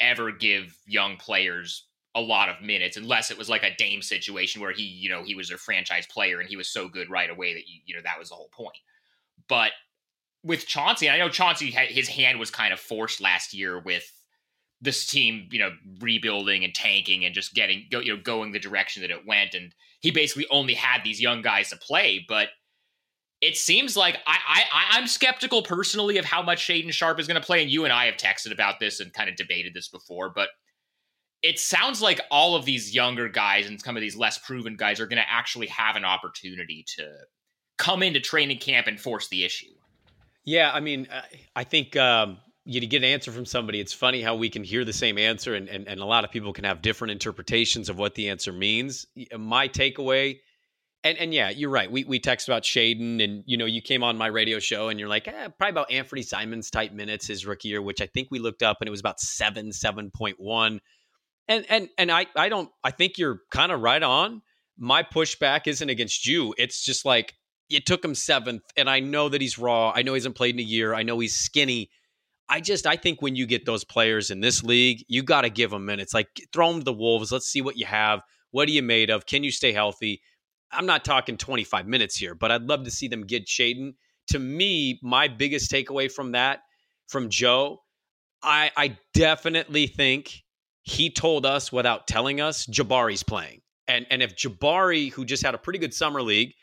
[0.00, 4.62] ever give young players a lot of minutes unless it was like a Dame situation
[4.62, 7.28] where he, you know, he was a franchise player and he was so good right
[7.28, 8.78] away that you, you know that was the whole point.
[9.50, 9.72] But
[10.42, 14.10] with Chauncey, I know Chauncey his hand was kind of forced last year with
[14.80, 18.58] this team, you know, rebuilding and tanking and just getting go, you know going the
[18.58, 22.24] direction that it went, and he basically only had these young guys to play.
[22.28, 22.48] But
[23.40, 27.40] it seems like I, I I'm skeptical personally of how much Shaedon Sharpe is going
[27.40, 29.88] to play, and you and I have texted about this and kind of debated this
[29.88, 30.48] before, but
[31.42, 34.98] it sounds like all of these younger guys and some of these less proven guys
[34.98, 37.08] are going to actually have an opportunity to
[37.76, 39.72] come into training camp and force the issue.
[40.44, 41.06] Yeah, I mean,
[41.54, 44.84] I think um, you get an answer from somebody, it's funny how we can hear
[44.84, 47.98] the same answer and, and, and a lot of people can have different interpretations of
[47.98, 49.06] what the answer means.
[49.34, 50.40] My takeaway,
[51.02, 51.90] and, and yeah, you're right.
[51.90, 55.00] We, we text about Shaedon and, you know, you came on my radio show and
[55.00, 58.28] you're like, eh, probably about Anfernee Simons type minutes his rookie year, which I think
[58.30, 60.78] we looked up and it was about seven, 7.1.
[61.48, 64.42] And, and, and I, I don't, I think you're kind of right on.
[64.76, 66.54] My pushback isn't against you.
[66.58, 67.32] It's just like,
[67.70, 69.90] it took him seventh and I know that he's raw.
[69.94, 70.94] I know he hasn't played in a year.
[70.94, 71.88] I know he's skinny
[72.48, 75.50] I just I think when you get those players in this league, you got to
[75.50, 76.14] give them minutes.
[76.14, 77.30] Like throw them to the wolves.
[77.30, 78.22] Let's see what you have.
[78.50, 79.26] What are you made of?
[79.26, 80.22] Can you stay healthy?
[80.72, 83.94] I'm not talking 25 minutes here, but I'd love to see them get Shaedon.
[84.28, 86.60] To me, my biggest takeaway from that
[87.08, 87.82] from Joe,
[88.42, 90.42] I I definitely think
[90.82, 93.60] he told us without telling us Jabari's playing.
[93.86, 96.54] And and if Jabari, who just had a pretty good summer league,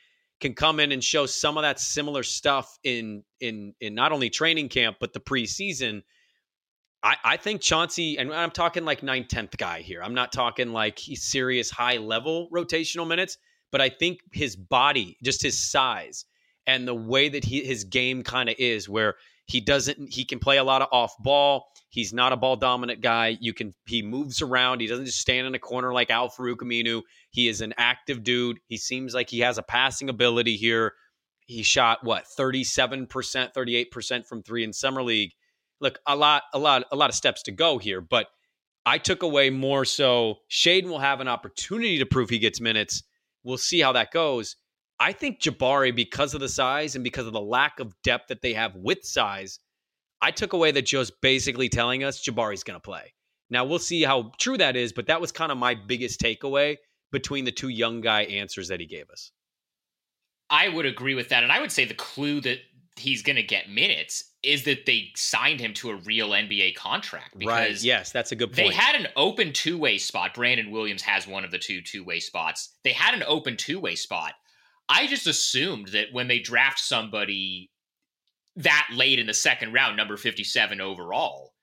[0.42, 4.30] can come in and show some of that similar stuff in in in not only
[4.30, 6.04] training camp but the preseason.
[7.04, 10.02] I, I think Chauncey, and I'm talking like 9th, 10th guy here.
[10.02, 13.38] I'm not talking like serious high level rotational minutes,
[13.72, 16.26] but I think his body, just his size,
[16.66, 20.40] and the way that he his game kind of is, where he doesn't he can
[20.40, 21.68] play a lot of off ball.
[21.90, 23.38] He's not a ball dominant guy.
[23.40, 24.82] You can he moves around.
[24.82, 27.04] He doesn't just stand in a corner like Al Farouq Aminu.
[27.36, 28.62] He is an active dude.
[28.68, 30.94] He seems like he has a passing ability here.
[31.46, 35.32] He shot what 37%, 38% from 3 in summer league.
[35.82, 38.28] Look, a lot a lot a lot of steps to go here, but
[38.86, 43.04] I took away more so Shaedon will have an opportunity to prove he gets minutes.
[43.44, 44.56] We'll see how that goes.
[45.02, 48.42] I think Jabari, because of the size and because of the lack of depth that
[48.42, 49.60] they have with size,
[50.22, 53.14] I took away that Joe's basically telling us Jabari's going to play.
[53.50, 56.78] Now we'll see how true that is, but that was kind of my biggest takeaway
[57.12, 59.32] between the two young guy answers that he gave us.
[60.50, 61.44] I would agree with that.
[61.44, 62.60] And I would say the clue that
[62.98, 67.38] he's going to get minutes is that they signed him to a real NBA contract.
[67.38, 67.84] Because right.
[67.84, 68.70] Yes, that's a good point.
[68.70, 70.34] They had an open two way spot.
[70.34, 72.78] Brandon Williams has one of the two two way spots.
[72.84, 74.34] They had an open two way spot.
[74.88, 77.72] I just assumed that when they draft somebody
[78.56, 81.55] that late in the second round, number 57 overall,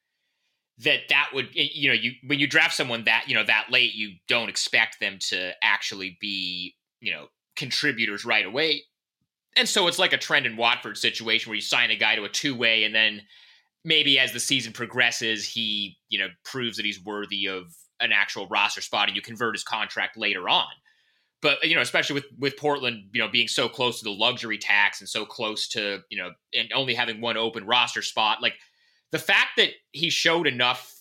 [0.84, 3.94] that that would you know you when you draft someone that you know that late
[3.94, 8.82] you don't expect them to actually be you know contributors right away.
[9.54, 12.28] And so it's like a Trendon Watford situation where you sign a guy to a
[12.28, 13.22] two way and then
[13.84, 17.64] maybe as the season progresses he you know proves that he's worthy of
[18.00, 20.68] an actual roster spot and you convert his contract later on.
[21.40, 24.58] But you know, especially with with Portland, you know, being so close to the luxury
[24.58, 28.54] tax and so close to you know, and only having one open roster spot, like
[29.12, 30.98] the fact that he showed enough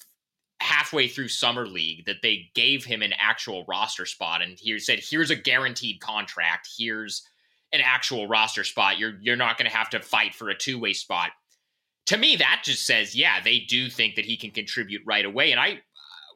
[0.59, 4.99] halfway through summer league that they gave him an actual roster spot and he said,
[4.99, 6.69] "Here's a guaranteed contract.
[6.77, 7.27] Here's
[7.73, 8.99] an actual roster spot.
[8.99, 11.31] You're you're not going to have to fight for a two way spot."
[12.07, 15.51] To me, that just says, yeah, they do think that he can contribute right away.
[15.51, 15.81] And I,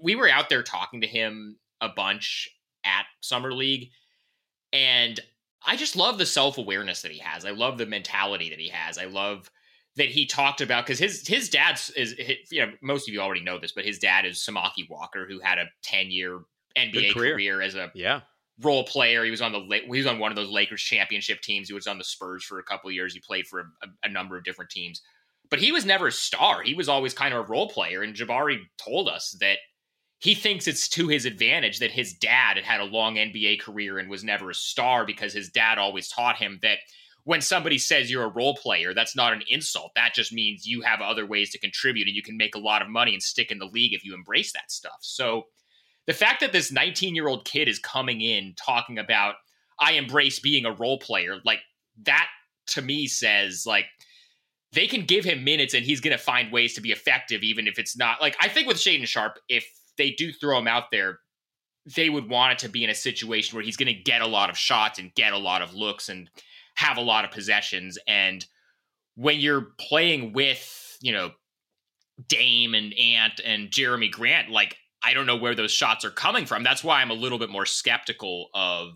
[0.02, 2.50] we were out there talking to him a bunch
[2.86, 3.90] at Summer League.
[4.72, 5.20] And
[5.66, 7.46] I just love the self awareness that he has.
[7.46, 8.98] I love the mentality that he has.
[8.98, 9.50] I love
[9.98, 12.16] that he talked about because his his dad's is
[12.52, 15.40] you know most of you already know this, but his dad is Samaki Walker, who
[15.40, 16.42] had a ten year
[16.78, 17.34] NBA career.
[17.36, 17.62] career.
[17.62, 18.22] as a Yeah.
[18.62, 19.24] role player.
[19.24, 21.68] He was on the he was on one of those Lakers championship teams.
[21.70, 23.14] He was on the Spurs for a couple of years.
[23.14, 25.02] He played for a, a number of different teams,
[25.50, 26.62] but he was never a star.
[26.62, 28.02] He was always kind of a role player.
[28.02, 29.60] And Jabari told us that
[30.20, 34.00] he thinks it's to his advantage that his dad had had a long NBA career
[34.00, 36.80] and was never a star because his dad always taught him that
[37.26, 39.92] when somebody says you're a role player, that's not an insult.
[39.96, 42.84] That just means you have other ways to contribute and you can make a lot
[42.84, 44.98] of money and stick in the league if you embrace that stuff.
[45.02, 45.48] So
[46.06, 49.36] the fact that this 19 year old kid is coming in talking about,
[49.80, 51.60] I embrace being a role player, like
[52.04, 52.28] that
[52.68, 53.86] to me says, like,
[54.72, 57.68] they can give him minutes and he's going to find ways to be effective, even
[57.68, 59.66] if it's not like I think with Shaedon Sharpe, if
[59.98, 61.20] they do throw him out there,
[61.96, 64.28] they would want it to be in a situation where he's going to get a
[64.28, 66.30] lot of shots and get a lot of looks and
[66.76, 67.98] have a lot of possessions.
[68.08, 68.46] And
[69.16, 71.32] when you're playing with, you know,
[72.28, 76.46] Dame and Ant and Jerami Grant, like, I don't know where those shots are coming
[76.46, 76.64] from.
[76.64, 78.94] That's why I'm a little bit more skeptical of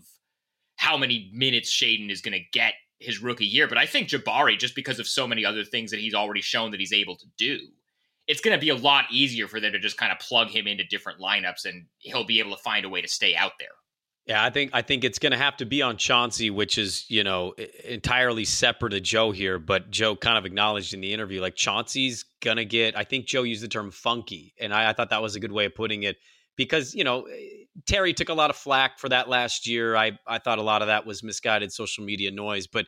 [0.76, 3.68] how many minutes Shaedon is going to get his rookie year.
[3.68, 6.70] But I think Jabari, just because of so many other things that he's already shown
[6.70, 7.58] that he's able to do,
[8.26, 10.66] it's going to be a lot easier for them to just kind of plug him
[10.66, 13.68] into different lineups and he'll be able to find a way to stay out there.
[14.30, 17.04] Yeah, I think I think it's going to have to be on Chauncey, which is
[17.10, 19.58] you know entirely separate to Joe here.
[19.58, 22.96] But Joe kind of acknowledged in the interview like Chauncey's gonna get.
[22.96, 25.50] I think Joe used the term funky, and I, I thought that was a good
[25.50, 26.16] way of putting it
[26.54, 27.26] because you know
[27.86, 29.96] Terry took a lot of flack for that last year.
[29.96, 32.86] I I thought a lot of that was misguided social media noise, but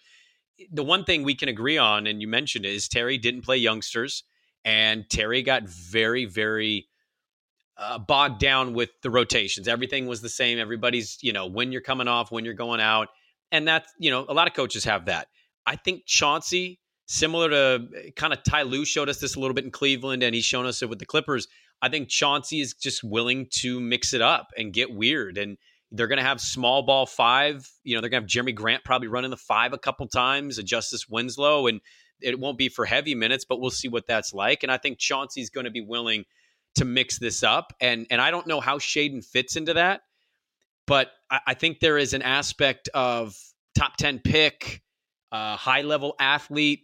[0.71, 3.57] the one thing we can agree on, and you mentioned it, is Terry didn't play
[3.57, 4.23] youngsters,
[4.65, 6.87] and Terry got very very
[7.83, 9.67] uh, bogged down with the rotations.
[9.67, 10.59] Everything was the same.
[10.59, 13.09] Everybody's, you know, when you're coming off, when you're going out.
[13.51, 15.29] And that's, you know, a lot of coaches have that.
[15.67, 19.65] I think Chauncey, similar to kind of Ty Lue showed us this a little bit
[19.65, 21.49] in Cleveland and he's shown us it with the Clippers.
[21.83, 25.37] I think Chauncey is just willing to mix it up and get weird.
[25.37, 25.59] And
[25.91, 27.69] they're going to have small ball five.
[27.83, 30.59] You know, they're going to have Jerami Grant probably running the five a couple times,
[30.59, 31.67] a Justice Winslow.
[31.67, 31.81] And
[32.21, 34.63] it won't be for heavy minutes, but we'll see what that's like.
[34.63, 36.25] And I think Chauncey's going to be willing–
[36.77, 37.73] to mix this up.
[37.81, 40.03] And and I don't know how Shaedon fits into that,
[40.87, 43.37] but I, I think there is an aspect of
[43.77, 44.83] top 10 pick,
[45.31, 46.81] uh, high level athlete,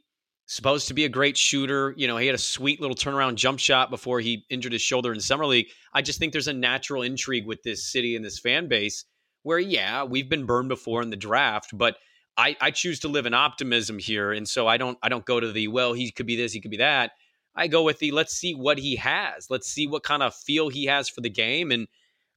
[0.46, 1.94] supposed to be a great shooter.
[1.96, 5.12] You know, he had a sweet little turnaround jump shot before he injured his shoulder
[5.12, 5.68] in summer league.
[5.92, 9.04] I just think there's a natural intrigue with this city and this fan base
[9.42, 11.96] where, yeah, we've been burned before in the draft, but
[12.36, 14.32] I, I choose to live in optimism here.
[14.32, 16.60] And so I don't I don't go to the well, he could be this, he
[16.60, 17.12] could be that.
[17.58, 19.48] I go with the let's see what he has.
[19.50, 21.72] Let's see what kind of feel he has for the game.
[21.72, 21.88] And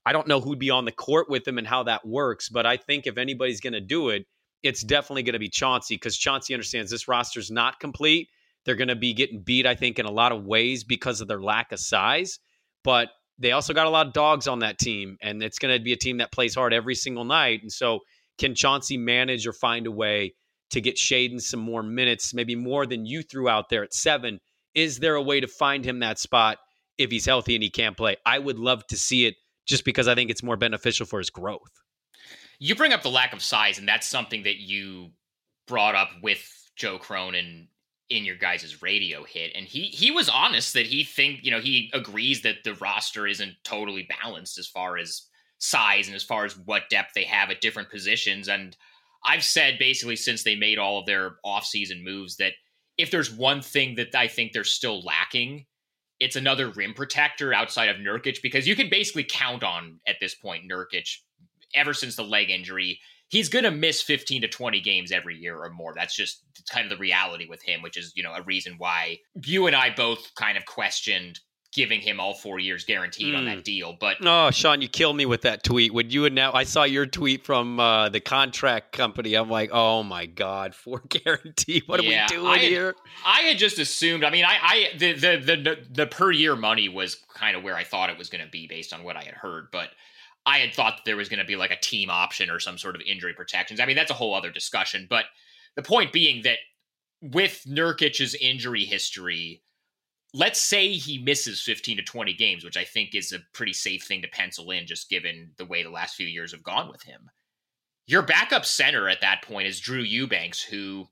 [0.04, 2.66] I don't know who'd be on the court with him and how that works, but
[2.66, 4.26] I think if anybody's going to do it,
[4.64, 8.30] it's definitely going to be Chauncey because Chauncey understands this roster's not complete.
[8.66, 11.28] They're going to be getting beat, I think, in a lot of ways because of
[11.28, 12.40] their lack of size.
[12.84, 15.84] But they also got a lot of dogs on that team, and it's going to
[15.84, 17.62] be a team that plays hard every single night.
[17.62, 18.00] And so,
[18.38, 20.34] can Chauncey manage or find a way
[20.72, 24.40] to get Shaedon some more minutes, maybe more than you threw out there at seven?
[24.74, 26.58] Is there a way to find him that spot
[26.98, 28.18] if he's healthy and he can't play?
[28.26, 31.30] I would love to see it just because I think it's more beneficial for his
[31.30, 31.72] growth.
[32.60, 35.12] You bring up the lack of size, and that's something that you
[35.68, 37.68] brought up with Joe Cronin
[38.10, 39.52] in your guys' radio hit.
[39.56, 43.26] And he he was honest that he think, you know, he agrees that the roster
[43.26, 47.50] isn't totally balanced as far as size and as far as what depth they have
[47.50, 48.50] at different positions.
[48.50, 48.76] And
[49.24, 52.54] I've said basically since they made all of their offseason moves that
[53.02, 55.66] if there's one thing that I think they're still lacking,
[56.20, 60.36] it's another rim protector outside of Nurkic because you can basically count on at this
[60.36, 61.10] point Nurkic
[61.74, 63.00] ever since the leg injury.
[63.30, 65.94] He's going to miss 15 to 20 games every year or more.
[65.96, 69.18] That's just kind of the reality with him, which is, you know, a reason why
[69.46, 71.40] you and I both kind of questioned
[71.74, 73.38] giving him all four years guaranteed mm.
[73.38, 73.62] on that hmm.
[73.62, 73.96] deal.
[73.98, 75.94] But oh, Sean, you killed me with that tweet.
[75.94, 79.36] Would you and now I saw your tweet from uh, the contract company.
[79.36, 81.84] I'm like, oh my god, four guarantee.
[81.86, 82.96] What yeah, are we doing I had, here?
[83.26, 84.24] I had just assumed.
[84.24, 87.76] I mean, I, I the, the the the per year money was kind of where
[87.76, 89.90] I thought it was going to be based on what I had heard, but.
[90.44, 92.80] I had thought that there was going to be like a team option or some
[92.80, 93.80] sort of injury protections.
[93.80, 95.06] I mean, that's a whole other discussion.
[95.08, 95.26] But
[95.76, 96.58] the point being that
[97.22, 99.62] with Nurkic's injury history,
[100.34, 104.04] let's say he misses 15 to 20 games, which I think is a pretty safe
[104.04, 107.04] thing to pencil in, just given the way the last few years have gone with
[107.04, 107.30] him.
[108.08, 111.08] Your backup center at that point is Drew Eubanks, who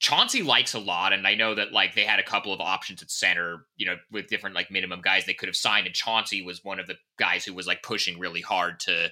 [0.00, 1.12] Chauncey likes a lot.
[1.12, 3.96] And I know that like they had a couple of options at center, you know,
[4.12, 5.86] with different like minimum guys they could have signed.
[5.86, 9.08] And Chauncey was one of the guys who was like pushing really hard to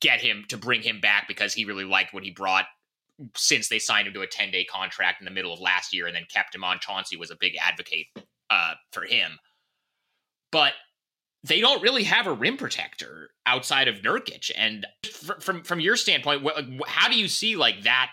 [0.00, 2.66] get him to bring him back because he really liked what he brought
[3.34, 6.06] since they signed him to a 10 day contract in the middle of last year
[6.06, 6.80] and then kept him on.
[6.80, 8.06] Chauncey was a big advocate
[8.96, 9.38] for him.
[10.50, 10.72] But
[11.44, 14.50] they don't really have a rim protector outside of Nurkic.
[14.56, 14.86] And
[15.40, 16.46] from from your standpoint,
[16.86, 18.10] how do you see like that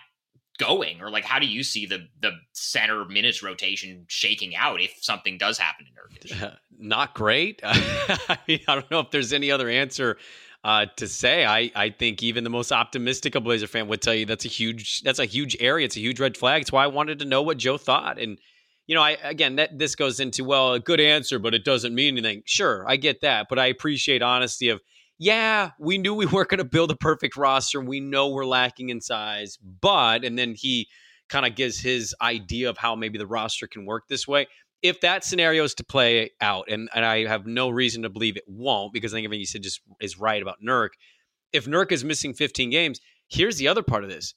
[0.60, 4.92] going, or like how do you see the the center minutes rotation shaking out if
[5.02, 6.58] something does happen to Nurkic?
[6.78, 7.62] Not great.
[7.64, 10.18] I mean, I don't know if there's any other answer
[10.64, 11.46] uh, to say.
[11.46, 14.50] I I think even the most optimistic of Blazer fan would tell you that's a
[14.50, 15.86] huge that's a huge area.
[15.86, 16.62] It's a huge red flag.
[16.62, 18.38] It's why I wanted to know what Joe thought and
[18.88, 21.96] you know, I again that this goes into well, a good answer, but it doesn't
[21.96, 22.44] mean anything.
[22.46, 24.82] Sure, I get that, but I appreciate honesty of
[25.20, 27.80] yeah, we knew we weren't going to build a perfect roster.
[27.80, 30.88] We know we're lacking in size, but and then he
[31.30, 34.48] kind of gives his idea of how maybe the roster can work this way.
[34.82, 38.36] If that scenario is to play out, and, and I have no reason to believe
[38.36, 40.90] it won't, because I think everything you said just is right about Nurk.
[41.54, 44.34] If Nurk is missing 15 games, here's the other part of this.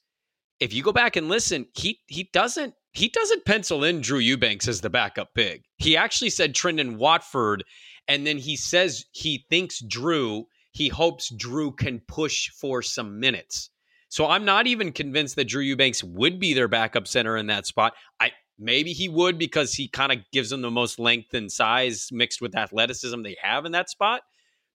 [0.61, 4.67] If you go back and listen, he he doesn't he doesn't pencil in Drew Eubanks
[4.67, 5.63] as the backup big.
[5.77, 7.63] He actually said Trendon Watford,
[8.07, 13.69] and then he says he thinks Drew, he hopes Drew can push for some minutes.
[14.09, 17.67] So I'm not even convinced that Drew Eubanks would be their backup center in that
[17.67, 17.93] spot.
[18.19, 22.07] I maybe he would because he kind of gives them the most length and size
[22.11, 24.21] mixed with athleticism they have in that spot.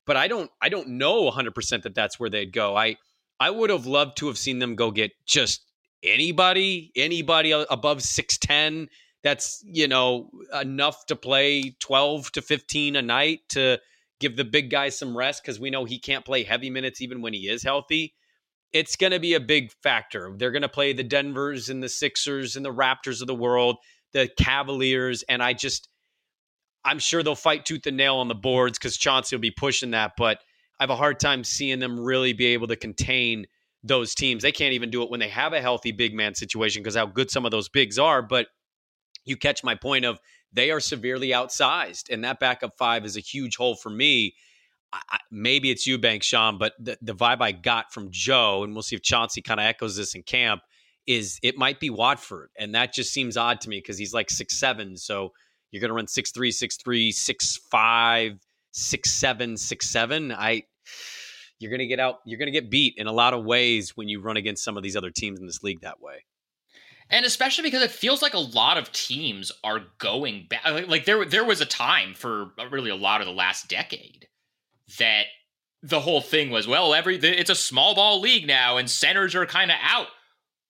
[0.06, 2.76] But I don't I don't know 100% that that's where they'd go.
[2.76, 2.98] I
[3.40, 5.71] I would have loved to have seen them go get just
[6.02, 8.88] anybody, anybody above 6'10
[9.22, 10.30] that's, you know,
[10.60, 13.78] enough to play 12 to 15 a night to
[14.20, 17.22] give the big guy some rest because we know he can't play heavy minutes even
[17.22, 18.14] when he is healthy.
[18.72, 20.34] It's going to be a big factor.
[20.36, 23.76] They're going to play the Denvers and the Sixers and the Raptors of the world,
[24.12, 25.22] the Cavaliers.
[25.28, 25.88] And I just,
[26.84, 29.90] I'm sure they'll fight tooth and nail on the boards because Chauncey will be pushing
[29.90, 30.12] that.
[30.16, 30.38] But
[30.80, 33.46] I have a hard time seeing them really be able to contain
[33.84, 34.42] those teams.
[34.42, 37.06] They can't even do it when they have a healthy big man situation because how
[37.06, 38.22] good some of those bigs are.
[38.22, 38.46] But
[39.24, 40.18] you catch my point of
[40.52, 44.34] they are severely outsized, and that backup five is a huge hole for me.
[44.92, 48.82] I, maybe it's Eubanks, Sean, but the, the vibe I got from Joe, and we'll
[48.82, 50.60] see if Chauncey kind of echoes this in camp,
[51.06, 54.30] is it might be Watford, and that just seems odd to me because he's like
[54.30, 55.32] six seven, so
[55.70, 58.32] you're going to run six three, six three, six five,
[58.72, 60.30] six seven, six seven.
[60.30, 60.64] I
[61.62, 63.96] you're going to get out, you're going to get beat in a lot of ways
[63.96, 66.24] when you run against some of these other teams in this league that way.
[67.08, 70.88] And especially because it feels like a lot of teams are going back.
[70.88, 74.28] Like there, there was a time for really a lot of the last decade
[74.98, 75.24] that
[75.82, 79.46] the whole thing was well, every it's a small ball league now, and centers are
[79.46, 80.06] kind of out.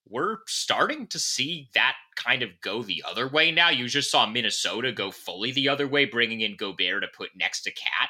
[0.08, 3.70] We're starting to see that kind of go the other way now.
[3.70, 7.62] You just saw Minnesota go fully the other way, bringing in Gobert to put next
[7.62, 8.08] to KAT.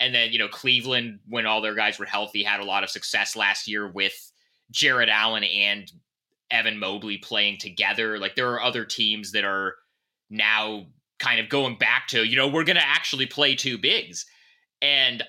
[0.00, 2.90] And then, you know, Cleveland, when all their guys were healthy, had a lot of
[2.90, 4.14] success last year with
[4.70, 5.90] Jarrett Allen and
[6.50, 8.18] Evan Mobley playing together.
[8.18, 9.74] Like there are other teams that are
[10.30, 10.86] now
[11.18, 14.24] kind of going back to, you know, we're going to actually play two bigs.
[14.80, 15.22] And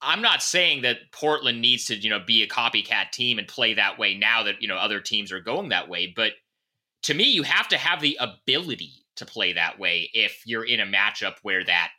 [0.00, 3.74] I'm not saying that Portland needs to, you know, be a copycat team and play
[3.74, 6.12] that way now that, you know, other teams are going that way.
[6.14, 6.32] But
[7.02, 10.80] to me, you have to have the ability to play that way if you're in
[10.80, 11.90] a matchup where that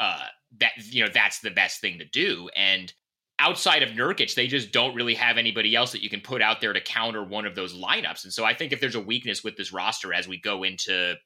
[0.00, 0.26] uh,
[0.60, 2.48] that you know that's the best thing to do.
[2.56, 2.92] And
[3.38, 6.60] outside of Nurkic, they just don't really have anybody else that you can put out
[6.60, 8.24] there to counter one of those lineups.
[8.24, 11.16] And so I think if there's a weakness with this roster as we go into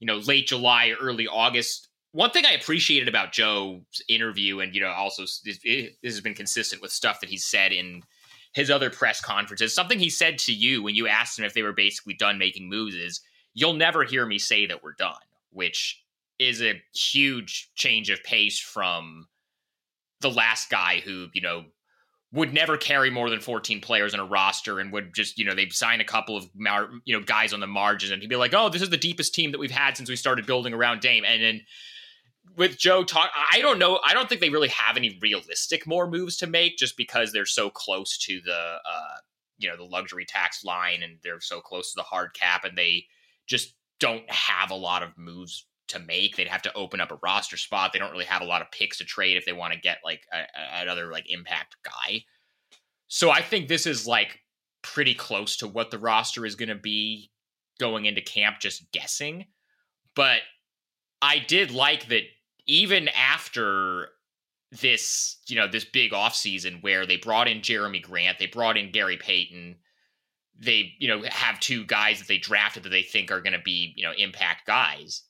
[0.00, 1.88] you know late July, early August.
[2.12, 5.58] One thing I appreciated about Joe's interview, and you know, also this,
[6.04, 8.02] has been consistent with stuff that he's said in
[8.52, 9.74] his other press conferences.
[9.74, 12.68] Something he said to you when you asked him if they were basically done making
[12.68, 13.20] moves is,
[13.52, 15.16] "You'll never hear me say that we're done,"
[15.50, 16.03] which
[16.38, 19.28] is a huge change of pace from
[20.20, 21.64] the last guy who, you know,
[22.32, 25.54] would never carry more than 14 players in a roster and would just, you know,
[25.54, 28.34] they'd sign a couple of, mar- you know, guys on the margins and he'd be
[28.34, 31.00] like, oh, this is the deepest team that we've had since we started building around
[31.00, 31.24] Dame.
[31.24, 31.60] And then
[32.56, 34.00] with Joe talk, I don't know.
[34.04, 37.46] I don't think they really have any realistic more moves to make just because they're
[37.46, 39.16] so close to the, uh,
[39.58, 42.76] you know, the luxury tax line and they're so close to the hard cap and
[42.76, 43.04] they
[43.46, 46.36] just don't have a lot of moves to make.
[46.36, 47.92] They'd have to open up a roster spot.
[47.92, 49.98] They don't really have a lot of picks to trade if they want to get
[50.04, 50.44] like a,
[50.80, 52.24] another like impact guy.
[53.08, 54.40] So I think this is like
[54.82, 57.30] pretty close to what the roster is going to be
[57.78, 59.46] going into camp, just guessing.
[60.14, 60.40] But
[61.20, 62.22] I did like that
[62.66, 64.08] even after
[64.70, 68.90] this, you know, this big offseason where they brought in Jerami Grant, they brought in
[68.90, 69.76] Gary Payton,
[70.58, 73.62] they, you know, have two guys that they drafted that they think are going to
[73.62, 75.22] be, you know, impact guys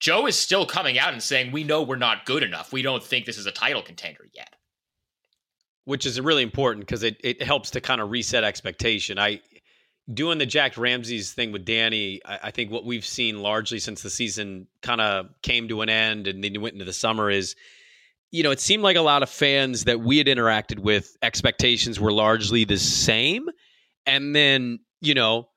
[0.00, 2.72] Joe is still coming out and saying, we know we're not good enough.
[2.72, 4.54] We don't think this is a title contender yet.
[5.86, 9.18] which is really important because it, it helps to kind of reset expectation.
[9.18, 9.40] I
[10.12, 14.02] doing the Jacked Ramsays thing with Danny, I, I think what we've seen largely since
[14.02, 17.56] the season kind of came to an end and then went into the summer is,
[18.32, 21.98] you know, it seemed like a lot of fans that we had interacted with expectations
[22.00, 23.48] were largely the same.
[24.06, 25.48] And then, you know,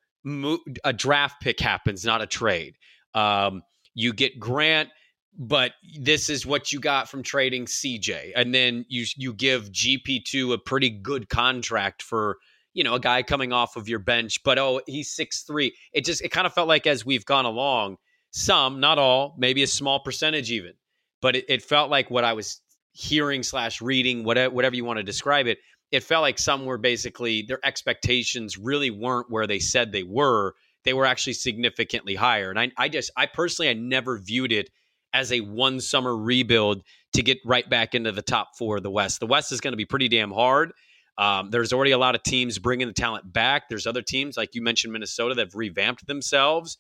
[0.84, 2.76] a draft pick happens, not a trade.
[3.16, 3.64] Um,
[3.94, 4.90] you get Grant,
[5.38, 10.26] but this is what you got from trading CJ, and then you you give GP
[10.26, 12.38] two a pretty good contract for
[12.74, 15.76] you know a guy coming off of your bench, but oh he's six three.
[15.94, 17.98] It just it kind of felt like as we've gone along,
[18.32, 20.74] some not all, maybe a small percentage even,
[21.22, 22.62] but it, it felt like what I was
[22.92, 25.60] hearing slash reading, whatever whatever you want to describe it
[25.92, 30.54] it felt like some were basically their expectations really weren't where they said they were.
[30.86, 32.50] They were actually significantly higher.
[32.50, 34.70] And I, I just, I personally, I never viewed it
[35.14, 38.92] as a one summer rebuild to get right back into the top four of the
[38.92, 39.20] West.
[39.20, 40.72] The West is going to be pretty damn hard.
[41.18, 43.64] Um, there's already a lot of teams bringing the talent back.
[43.68, 46.78] There's other teams like you mentioned, Minnesota, that have revamped themselves.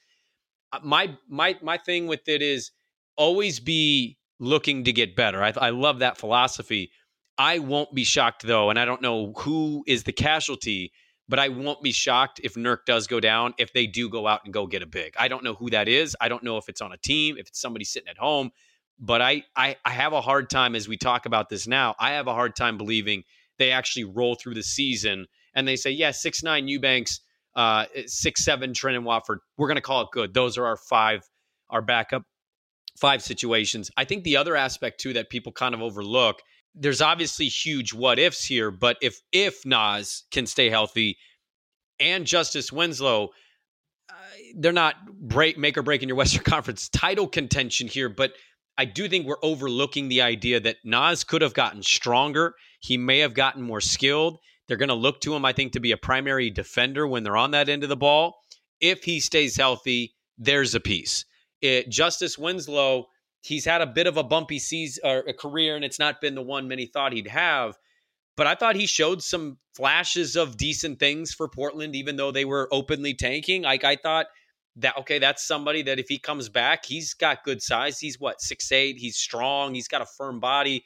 [0.71, 2.71] Uh, my my my thing with it is
[3.17, 5.43] always be looking to get better.
[5.43, 6.91] I, I love that philosophy.
[7.37, 10.93] I won't be shocked though, and I don't know who is the casualty,
[11.29, 14.41] but I won't be shocked if Nurk does go down if they do go out
[14.43, 15.13] and go get a big.
[15.17, 16.17] I don't know who that is.
[16.19, 18.51] I don't know if it's on a team, if it's somebody sitting at home,
[18.99, 21.95] but I I, I have a hard time as we talk about this now.
[21.99, 23.23] I have a hard time believing
[23.59, 27.21] they actually roll through the season and they say, yeah, six nine Eubanks,
[27.55, 29.39] uh, six seven Trendon Watford.
[29.55, 30.33] We're gonna call it good.
[30.33, 31.21] Those are our five,
[31.69, 32.23] our backup
[32.97, 33.91] five situations.
[33.95, 36.41] I think the other aspect too that people kind of overlook
[36.75, 41.17] there's obviously huge what ifs here, but if if Nas can stay healthy
[41.99, 43.29] and Justice Winslow,
[44.09, 44.13] uh,
[44.57, 48.33] they're not break make or break in your Western Conference title contention here, but
[48.77, 52.55] I do think we're overlooking the idea that Nas could have gotten stronger.
[52.79, 54.39] He may have gotten more skilled.
[54.67, 57.35] They're going to look to him, I think, to be a primary defender when they're
[57.35, 58.39] on that end of the ball.
[58.79, 61.25] If he stays healthy, there's a piece.
[61.61, 63.07] It, Justice Winslow
[63.41, 66.21] he's had a bit of a bumpy season or uh, a career, and it's not
[66.21, 67.77] been the one many thought he'd have.
[68.35, 72.45] But I thought he showed some flashes of decent things for Portland, even though they
[72.45, 73.63] were openly tanking.
[73.63, 74.27] Like I thought
[74.77, 77.99] that okay, that's somebody that if he comes back, he's got good size.
[77.99, 78.97] He's what six eight.
[78.97, 79.73] He's strong.
[79.75, 80.85] He's got a firm body.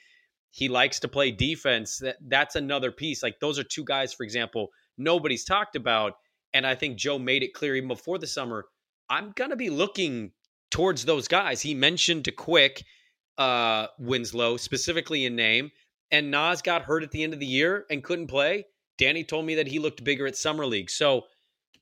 [0.50, 1.98] He likes to play defense.
[2.00, 3.22] That that's another piece.
[3.22, 6.14] Like those are two guys, for example, nobody's talked about.
[6.56, 8.66] And I think Joe made it clear even before the summer.
[9.10, 10.32] I'm gonna be looking
[10.74, 11.62] towards those guys.
[11.62, 12.84] He mentioned to Quick
[13.38, 15.72] uh, Winslow specifically in name,
[16.10, 18.66] and Nas got hurt at the end of the year and couldn't play.
[18.98, 20.90] Danny told me that he looked bigger at summer league.
[20.90, 21.24] So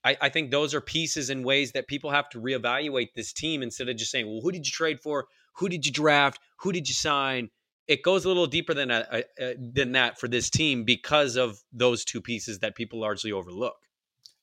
[0.04, 3.64] I, I, think those are pieces and ways that people have to reevaluate this team
[3.64, 5.28] instead of just saying, "Well, who did you trade for?
[5.56, 6.40] Who did you draft?
[6.60, 7.50] Who did you sign?"
[7.88, 11.62] It goes a little deeper than a, a, than that for this team because of
[11.72, 13.78] those two pieces that people largely overlook.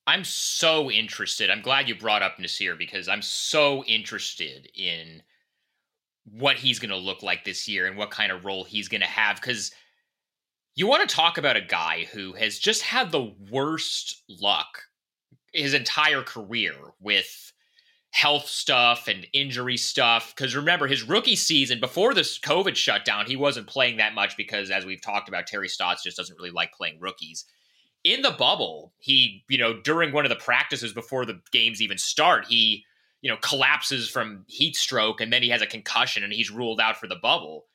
[0.08, 1.50] I'm so interested.
[1.50, 5.22] I'm glad you brought up Nassir because I'm so interested in
[6.24, 9.02] what he's going to look like this year and what kind of role he's going
[9.02, 9.70] to have because
[10.74, 14.84] you want to talk about a guy who has just had the worst luck
[15.52, 17.52] his entire career with
[18.10, 23.36] health stuff and injury stuff because remember his rookie season before this covid shutdown he
[23.36, 26.72] wasn't playing that much because as we've talked about terry stotts just doesn't really like
[26.72, 27.44] playing rookies
[28.04, 31.98] in the bubble, he, you know, during one of the practices before the games even
[31.98, 32.84] start, he,
[33.20, 36.80] you know, collapses from heat stroke and then he has a concussion and he's ruled
[36.80, 37.66] out for the bubble.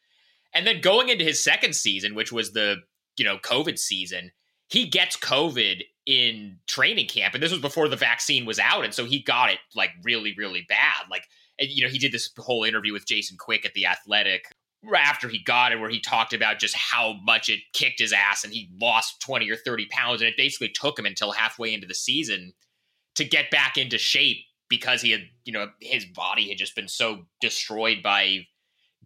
[0.54, 2.78] And then going into his second season, which was the,
[3.18, 4.32] you know, COVID season,
[4.68, 7.34] he gets COVID in training camp.
[7.34, 8.84] And this was before the vaccine was out.
[8.84, 11.06] And so he got it like really, really bad.
[11.10, 11.26] Like,
[11.60, 14.46] you know, he did this whole interview with Jason Quick at The Athletic
[14.96, 18.44] after he got it, where he talked about just how much it kicked his ass
[18.44, 20.22] and he lost 20 or 30 pounds.
[20.22, 22.54] And it basically took him until halfway into the season
[23.16, 24.38] to get back into shape
[24.70, 28.48] because he had, you know, his body had just been so destroyed by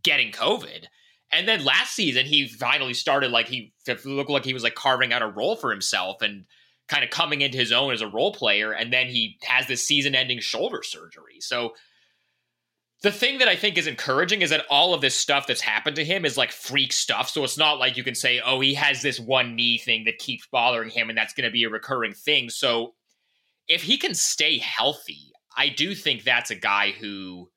[0.04, 0.86] getting COVID.
[1.32, 3.74] And then last season, he finally started like he
[4.06, 6.46] looked like he was like carving out a role for himself and
[6.88, 8.72] kind of coming into his own as a role player.
[8.72, 11.40] And then he has this season ending shoulder surgery.
[11.42, 11.74] So
[13.04, 15.96] the thing that I think is encouraging is that all of this stuff that's happened
[15.98, 17.30] to him is like freak stuff.
[17.30, 20.18] So it's not like you can say, oh, he has this one knee thing that
[20.18, 22.50] keeps bothering him and that's going to be a recurring thing.
[22.50, 22.96] So
[23.68, 27.50] if he can stay healthy, I do think that's a guy who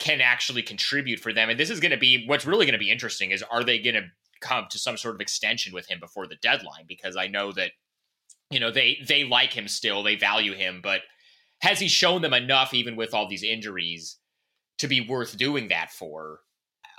[0.00, 1.48] can actually contribute for them.
[1.48, 3.78] And this is going to be what's really going to be interesting is are they
[3.78, 4.06] going to
[4.40, 6.86] come to some sort of extension with him before the deadline?
[6.88, 7.72] Because I know that,
[8.50, 11.02] you know, they they like him still, they value him, but
[11.60, 14.16] has he shown them enough even with all these injuries?
[14.80, 16.40] To be worth doing that for.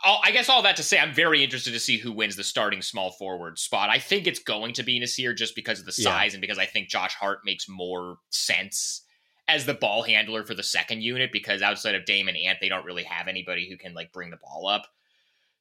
[0.04, 2.82] I guess all that to say, I'm very interested to see who wins the starting
[2.82, 3.92] small forward spot.
[3.92, 6.38] I think it's going to be Nassir just because of the size yeah.
[6.38, 9.04] and because I think Josh Hart makes more sense
[9.48, 12.70] as the ball handler for the second unit because outside of Dame and Ant, they
[12.70, 14.88] don't really have anybody who can like bring the ball up.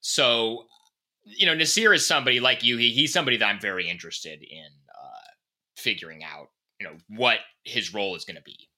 [0.01, 0.65] So,
[1.25, 2.79] you know, Nassir is somebody like you.
[2.79, 5.31] He, he's somebody that I'm very interested in uh,
[5.77, 6.49] figuring out,
[6.79, 8.70] you know, what his role is going to be.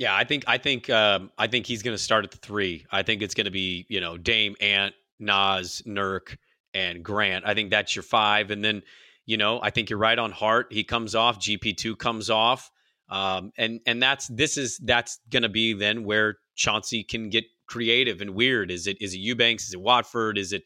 [0.00, 2.86] Yeah, I think I think um, I think he's going to start at the three.
[2.90, 6.38] I think it's going to be you know Dame, Ant, Naz, Nurk,
[6.72, 7.44] and Grant.
[7.46, 8.82] I think that's your five, and then
[9.26, 10.68] you know I think you're right on Hart.
[10.72, 11.38] He comes off.
[11.38, 12.70] GP two comes off,
[13.10, 17.44] um, and and that's this is that's going to be then where Chauncey can get
[17.66, 18.70] creative and weird.
[18.70, 19.66] Is it is it Eubanks?
[19.66, 20.38] Is it Watford?
[20.38, 20.62] Is it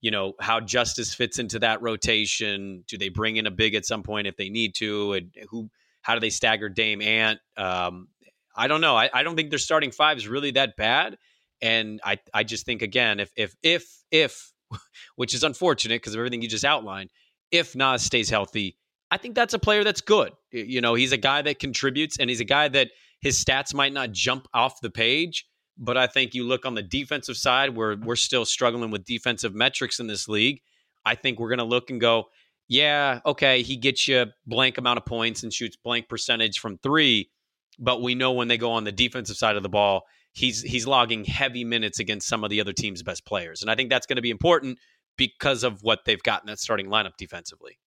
[0.00, 2.82] you know how Justice fits into that rotation?
[2.88, 5.12] Do they bring in a big at some point if they need to?
[5.12, 5.70] And who?
[6.00, 7.38] How do they stagger Dame Ant?
[7.56, 8.08] Um,
[8.54, 8.96] I don't know.
[8.96, 11.16] I, I don't think their starting five is really that bad.
[11.60, 14.52] And I, I just think again, if if if if
[15.16, 17.10] which is unfortunate because of everything you just outlined,
[17.50, 18.76] if Nas stays healthy,
[19.10, 20.32] I think that's a player that's good.
[20.50, 22.88] You know, he's a guy that contributes and he's a guy that
[23.20, 25.46] his stats might not jump off the page,
[25.78, 29.54] but I think you look on the defensive side where we're still struggling with defensive
[29.54, 30.60] metrics in this league.
[31.04, 32.26] I think we're going to look and go,
[32.68, 37.30] yeah, okay, he gets you blank amount of points and shoots blank percentage from three
[37.78, 40.02] but we know when they go on the defensive side of the ball,
[40.32, 43.74] he's he's logging heavy minutes against some of the other team's best players, and I
[43.74, 44.78] think that's going to be important
[45.16, 47.78] because of what they've got in that starting lineup defensively.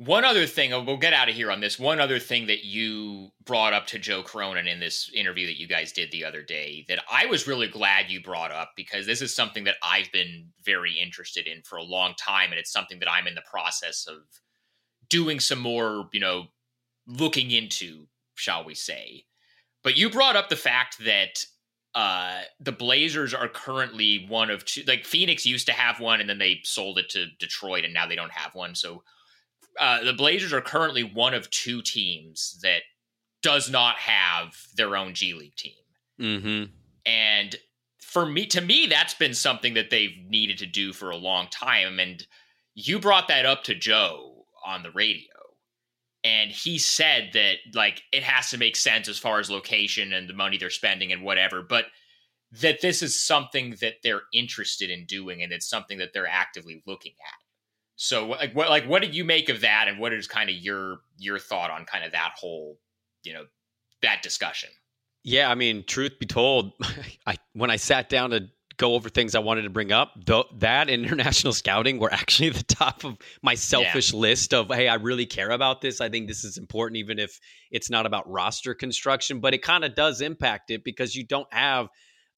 [0.00, 1.78] One other thing, we'll get out of here on this.
[1.78, 5.68] One other thing that you brought up to Joe Cronin in this interview that you
[5.68, 9.20] guys did the other day that I was really glad you brought up because this
[9.20, 12.48] is something that I've been very interested in for a long time.
[12.48, 14.22] And it's something that I'm in the process of
[15.10, 16.46] doing some more, you know,
[17.06, 18.06] looking into
[18.40, 19.24] shall we say.
[19.82, 21.44] But you brought up the fact that
[21.94, 24.82] uh, the Blazers are currently one of two.
[24.86, 28.06] Like Phoenix used to have one, and then they sold it to Detroit, and now
[28.06, 28.74] they don't have one.
[28.74, 29.02] So
[29.78, 32.82] uh, the Blazers are currently one of two teams that
[33.42, 35.72] does not have their own G League team.
[36.20, 36.64] Mm-hmm.
[37.06, 37.56] And
[37.98, 41.48] for me, to me, that's been something that they've needed to do for a long
[41.48, 41.98] time.
[41.98, 42.24] And
[42.74, 45.29] you brought that up to Joe on the radio
[46.22, 50.28] and he said that like it has to make sense as far as location and
[50.28, 51.86] the money they're spending and whatever but
[52.52, 56.82] that this is something that they're interested in doing and it's something that they're actively
[56.86, 57.34] looking at.
[57.96, 60.56] So like what like what did you make of that and what is kind of
[60.56, 62.78] your your thought on kind of that whole
[63.22, 63.44] you know
[64.02, 64.70] that discussion?
[65.22, 66.72] Yeah i mean truth be told
[67.26, 68.48] i when i sat down to
[68.80, 70.12] go over things I wanted to bring up.
[70.24, 74.18] Though that international scouting were actually the top of my selfish yeah.
[74.18, 76.00] list of hey, I really care about this.
[76.00, 77.38] I think this is important, even if
[77.70, 81.52] it's not about roster construction, but it kind of does impact it because you don't
[81.52, 81.88] have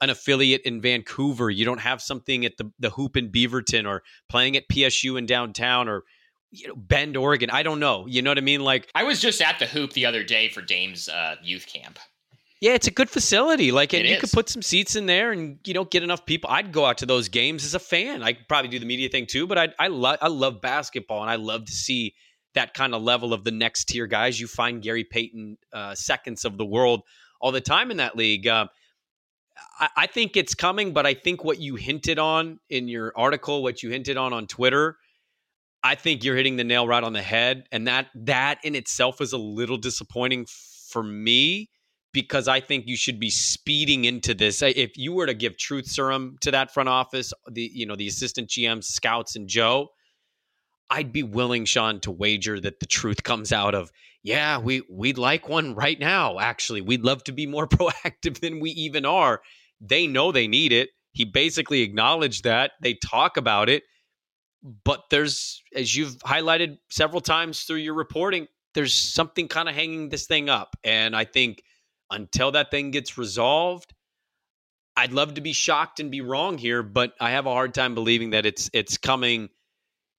[0.01, 1.49] an affiliate in Vancouver.
[1.49, 5.27] You don't have something at the the hoop in Beaverton or playing at PSU in
[5.27, 6.03] downtown or
[6.51, 7.51] you know Bend, Oregon.
[7.51, 8.07] I don't know.
[8.09, 8.63] You know what I mean?
[8.63, 12.01] Like I was just at the hoop the other day for Dame's uh, youth camp.
[12.63, 13.73] Yeah, it's a good facility.
[13.73, 14.21] Like, and you is.
[14.21, 16.49] could put some seats in there, and you know, get enough people.
[16.49, 18.23] I'd go out to those games as a fan.
[18.23, 21.29] I probably do the media thing too, but I I love I love basketball, and
[21.31, 22.15] I love to see
[22.55, 24.39] that kind of level of the next tier guys.
[24.39, 27.03] You find Gary Payton uh, seconds of the world
[27.41, 28.47] all the time in that league.
[28.47, 28.69] Uh,
[29.81, 33.65] I, I think it's coming, but I think what you hinted on in your article,
[33.65, 34.99] what you hinted on on Twitter,
[35.83, 39.21] I think you're hitting the nail right on the head, and that that in itself
[39.21, 40.47] is a little disappointing
[40.93, 41.72] for me
[42.13, 44.63] because I think you should be speeding into this.
[44.63, 48.09] If you were to give truth serum to that front office, the you know the
[48.09, 49.89] assistant GM, scouts, and Joe,
[50.91, 53.91] I'd be willing, Sean, to wager that the truth comes out of
[54.23, 56.39] yeah, we we'd like one right now.
[56.39, 59.43] Actually, we'd love to be more proactive than we even are.
[59.81, 60.91] They know they need it.
[61.13, 62.73] He basically acknowledged that.
[62.81, 63.83] They talk about it,
[64.85, 70.09] but there's as you've highlighted several times through your reporting, there's something kind of hanging
[70.09, 71.63] this thing up, and I think
[72.13, 73.93] until that thing gets resolved,
[74.97, 77.95] I'd love to be shocked and be wrong here, but I have a hard time
[77.95, 79.49] believing that it's it's coming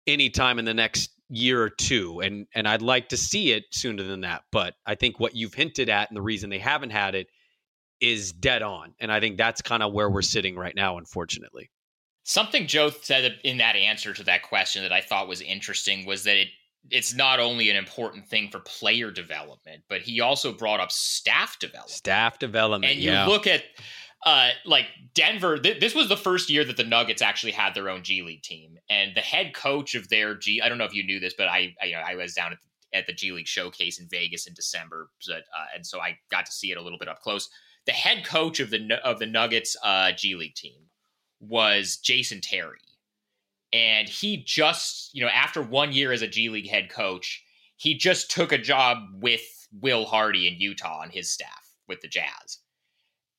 [0.08, 2.20] anytime in the next year or two.
[2.22, 4.44] And and I'd like to see it sooner than that.
[4.52, 7.28] But I think what you've hinted at and the reason they haven't had it
[8.02, 8.94] is dead on.
[9.00, 11.70] And I think that's kind of where we're sitting right now, unfortunately.
[12.24, 16.24] Something Joe said in that answer to that question that I thought was interesting was
[16.24, 16.48] that it
[16.89, 21.57] it's not only an important thing for player development, but he also brought up staff
[21.59, 21.91] development.
[21.91, 22.91] Staff development.
[22.91, 23.25] And you yeah.
[23.25, 23.63] look at
[24.25, 27.89] uh, like Denver, th- this was the first year that the Nuggets actually had their
[27.89, 30.61] own G League team, and the head coach of their G.
[30.61, 32.53] I don't know if you knew this, but I, I you know, I was down
[32.53, 35.99] at the, at the G League showcase in Vegas in December, but, uh, and so
[35.99, 37.49] I got to see it a little bit up close.
[37.86, 40.84] The head coach of the of the Nuggets uh, G League team
[41.41, 42.79] was Jason Terry.
[43.74, 47.43] And he just, you know, after one year as a G League head coach,
[47.76, 49.41] he just took a job with
[49.82, 52.59] Will Hardy in Utah on his staff with the Jazz.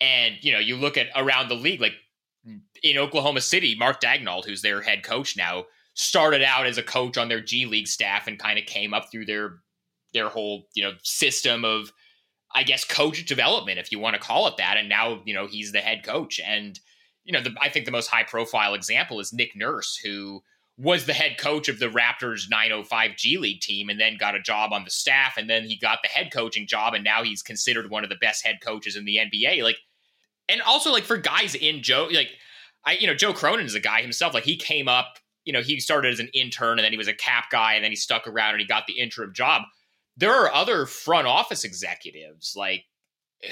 [0.01, 1.95] And, you know, you look at around the league, like
[2.83, 5.65] in Oklahoma City, Mark Daigneault, who's their head coach now,
[5.95, 9.11] started out as a coach on their G League staff and kind of came up
[9.11, 9.61] through their
[10.13, 11.93] their whole, you know, system of
[12.55, 14.77] I guess coach development, if you want to call it that.
[14.77, 16.41] And now, you know, he's the head coach.
[16.45, 16.79] And,
[17.25, 20.43] you know, the, I think the most high profile example is Nick Nurse, who
[20.77, 24.41] was the head coach of the Raptors 905 G League team and then got a
[24.41, 25.37] job on the staff.
[25.37, 26.95] And then he got the head coaching job.
[26.95, 29.63] And now he's considered one of the best head coaches in the NBA.
[29.63, 29.77] Like,
[30.49, 32.31] and also like for guys in Joe, like,
[32.85, 34.35] I, you know, Joe Cronin is a guy himself.
[34.35, 37.09] Like, he came up, you know, he started as an intern and then he was
[37.09, 39.63] a cap guy and then he stuck around and he got the interim job
[40.17, 42.85] there are other front office executives like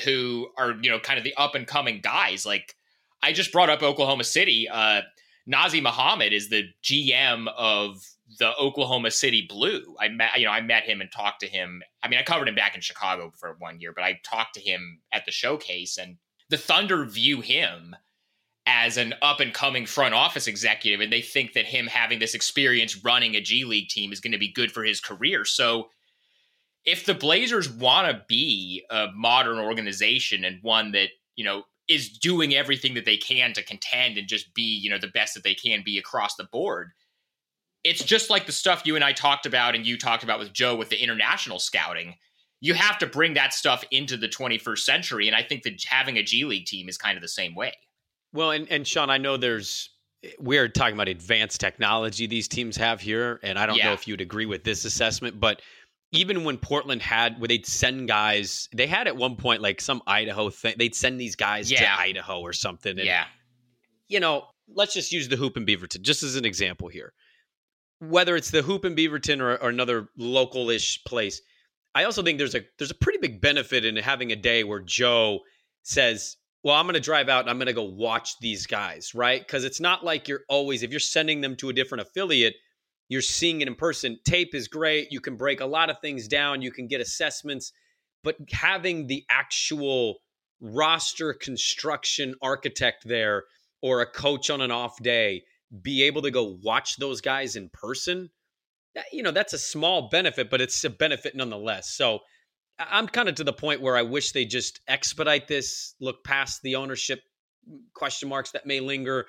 [0.04, 2.74] who are you know kind of the up and coming guys like
[3.22, 4.68] i just brought up oklahoma city.
[4.68, 5.02] Uh
[5.50, 7.96] Nazr Mohammed is the gm of
[8.38, 9.82] the oklahoma city blue.
[10.00, 11.82] I met you know i met him and talked to him.
[12.02, 14.60] I mean i covered him back in chicago for one year but i talked to
[14.60, 16.16] him at the showcase and
[16.50, 17.96] the thunder view him
[18.66, 22.34] as an up and coming front office executive and they think that him having this
[22.34, 25.44] experience running a g league team is going to be good for his career.
[25.44, 25.88] So
[26.84, 31.62] if the Blazers want to be a modern organization and one that, you know,
[31.92, 35.34] is doing everything that they can to contend and just be, you know, the best
[35.34, 36.92] that they can be across the board,
[37.84, 40.52] it's just like the stuff you and I talked about and you talked about with
[40.52, 42.14] Joe with the international scouting.
[42.60, 45.26] You have to bring that stuff into the 21st century.
[45.26, 47.72] And I think that having a G League team is kind of the same way.
[48.32, 49.90] Well, and, and Sean, I know there's
[50.38, 53.86] we're talking about advanced technology these teams have here, and I don't yeah.
[53.86, 55.60] know if you'd agree with this assessment, but
[56.12, 60.02] even when Portland had where they'd send guys, they had at one point like some
[60.06, 60.74] Idaho thing.
[60.78, 61.80] They'd send these guys yeah.
[61.80, 62.98] to Idaho or something.
[62.98, 63.24] And, yeah.
[64.08, 67.14] You know, let's just use the hoop in Beaverton just as an example here.
[68.00, 71.40] Whether it's the hoop in Beaverton or, or another local-ish place,
[71.94, 74.80] I also think there's a there's a pretty big benefit in having a day where
[74.80, 75.40] Joe
[75.82, 79.14] says, "Well, I'm going to drive out and I'm going to go watch these guys,"
[79.14, 79.40] right?
[79.40, 82.54] Because it's not like you're always if you're sending them to a different affiliate
[83.12, 84.18] you're seeing it in person.
[84.24, 85.12] Tape is great.
[85.12, 86.62] You can break a lot of things down.
[86.62, 87.72] You can get assessments,
[88.24, 90.18] but having the actual
[90.60, 93.44] roster construction architect there
[93.82, 95.42] or a coach on an off day
[95.82, 98.30] be able to go watch those guys in person,
[98.94, 101.94] that, you know, that's a small benefit, but it's a benefit nonetheless.
[101.94, 102.20] So
[102.78, 106.62] I'm kind of to the point where I wish they just expedite this, look past
[106.62, 107.20] the ownership
[107.68, 109.26] mm, question marks that may linger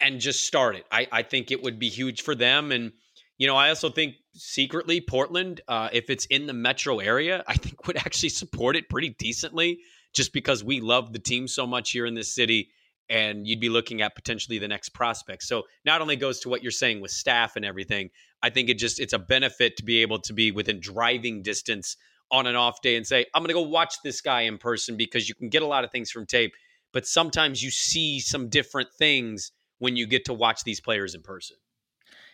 [0.00, 0.84] and just start it.
[0.90, 2.72] I, I think it would be huge for them.
[2.72, 2.92] And,
[3.38, 7.54] you know, I also think secretly Portland, uh, if it's in the metro area, I
[7.54, 9.80] think would actually support it pretty decently
[10.14, 12.70] just because we love the team so much here in this city.
[13.08, 15.44] And you'd be looking at potentially the next prospect.
[15.44, 18.10] So not only goes to what you're saying with staff and everything,
[18.42, 21.96] I think it just it's a benefit to be able to be within driving distance
[22.32, 25.28] on an off day and say, I'm gonna go watch this guy in person because
[25.28, 26.52] you can get a lot of things from tape,
[26.92, 31.22] but sometimes you see some different things when you get to watch these players in
[31.22, 31.56] person.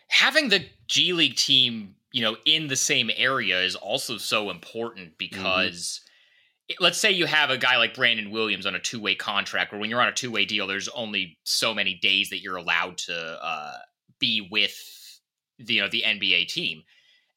[0.09, 5.09] Having the G League team, you know, in the same area is also so important
[5.09, 5.17] mm-hmm.
[5.17, 6.01] because
[6.69, 6.83] mm-hmm.
[6.83, 9.89] let's say you have a guy like Brandon Williams on a two-way contract where when
[9.89, 13.77] you're on a two-way deal there's only so many days that you're allowed to uh,
[14.19, 14.77] be with
[15.59, 16.83] the, you know the NBA team.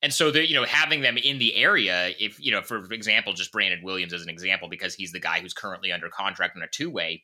[0.03, 3.33] And so the you know having them in the area if you know for example
[3.33, 6.63] just Brandon Williams as an example because he's the guy who's currently under contract on
[6.63, 7.23] a two-way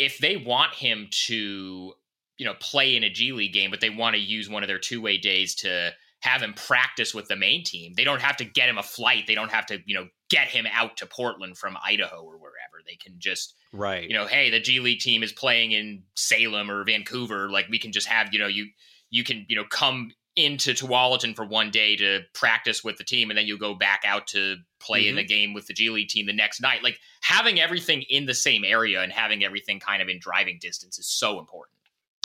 [0.00, 1.92] if they want him to,
[2.38, 4.66] you know, play in a G League game, but they want to use one of
[4.66, 8.38] their two way days to have him practice with the main team, they don't have
[8.38, 9.26] to get him a flight.
[9.26, 12.80] They don't have to, you know, get him out to Portland from Idaho or wherever.
[12.86, 16.70] They can just, right, you know, hey, the G League team is playing in Salem
[16.70, 17.50] or Vancouver.
[17.50, 18.68] Like we can just have, you know, you
[19.10, 23.30] you can, you know, come into Tualatin for one day to practice with the team,
[23.30, 25.10] and then you go back out to play mm-hmm.
[25.10, 26.82] in the game with the G League team the next night.
[26.82, 30.98] Like having everything in the same area and having everything kind of in driving distance
[30.98, 31.74] is so important.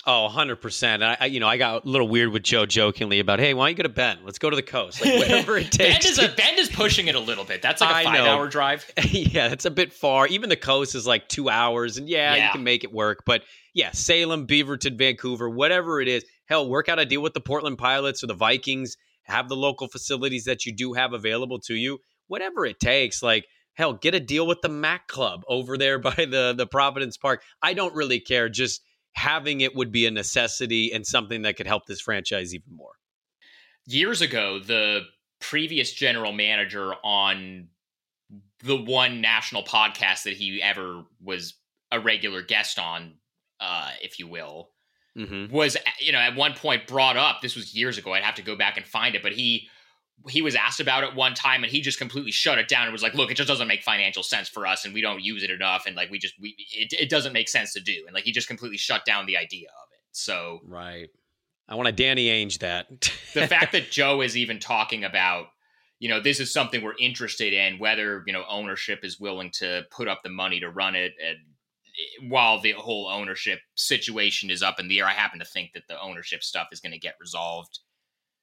[0.08, 1.02] Oh, 100%.
[1.02, 3.66] I, I, you know, I got a little weird with Joe jokingly about, hey, why
[3.66, 4.20] don't you go to Bend?
[4.24, 5.04] Let's go to the coast.
[5.04, 6.06] Like, whatever it takes.
[6.06, 7.64] Bend, is a, Bend is pushing it a little bit.
[7.64, 8.86] That's like a five hour drive.
[9.10, 10.28] yeah, that's a bit far.
[10.28, 11.98] Even the coast is like two hours.
[11.98, 13.24] And yeah, yeah, you can make it work.
[13.26, 17.42] But yeah, Salem, Beaverton, Vancouver, whatever it is, hell, work out a deal with the
[17.42, 21.76] Portland Pilots or the Vikings, have the local facilities that you do have available to
[21.76, 23.24] you, whatever it takes.
[23.24, 27.18] Like, hell, get a deal with the Mac Club over there by the, the Providence
[27.18, 27.44] Park.
[27.62, 28.50] I don't really care.
[28.50, 28.82] Just
[29.14, 32.94] having it would be a necessity and something that could help this franchise even more.
[33.88, 35.02] Years ago, the
[35.40, 37.68] previous general manager on
[38.64, 41.54] the one national podcast that he ever was
[41.92, 43.14] a regular guest on
[43.60, 44.70] uh, if you will,
[45.18, 45.54] Mm-hmm.
[45.54, 47.42] was you know at one point brought up.
[47.42, 48.14] This was years ago.
[48.14, 49.70] I'd have to go back and find it, but he
[50.30, 52.94] he was asked about it one time and he just completely shut it down and
[52.94, 55.44] was like look it just doesn't make financial sense for us and we don't use
[55.44, 58.14] it enough and like we just we it, it doesn't make sense to do and
[58.16, 61.10] like he just completely shut down the idea of it so Right.
[61.68, 62.88] I want to Danny Ainge that.
[63.34, 65.48] the fact that Joe is even talking about,
[66.00, 69.84] you know, this is something we're interested in, whether you know ownership is willing to
[69.92, 71.38] put up the money to run it, and
[72.28, 75.84] while the whole ownership situation is up in the air, I happen to think that
[75.88, 77.80] the ownership stuff is going to get resolved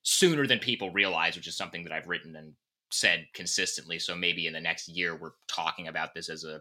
[0.02, 2.54] sooner than people realize, which is something that I've written and
[2.90, 3.98] said consistently.
[3.98, 6.60] So maybe in the next year, we're talking about this as a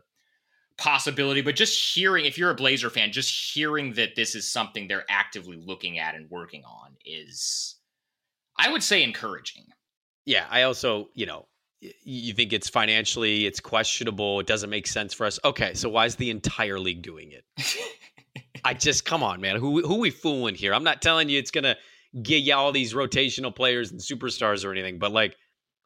[0.77, 1.41] possibility.
[1.41, 5.05] But just hearing, if you're a Blazer fan, just hearing that this is something they're
[5.09, 7.75] actively looking at and working on is,
[8.57, 9.65] I would say, encouraging.
[10.25, 11.47] yeah, I also, you know,
[12.03, 15.39] you think it's financially, it's questionable, it doesn't make sense for us.
[15.43, 17.43] Okay, so why is the entire league doing it?
[18.63, 19.55] I just come on, man.
[19.55, 20.73] Who who we fooling here?
[20.73, 21.75] I'm not telling you it's gonna
[22.21, 25.35] get you all these rotational players and superstars or anything, but like,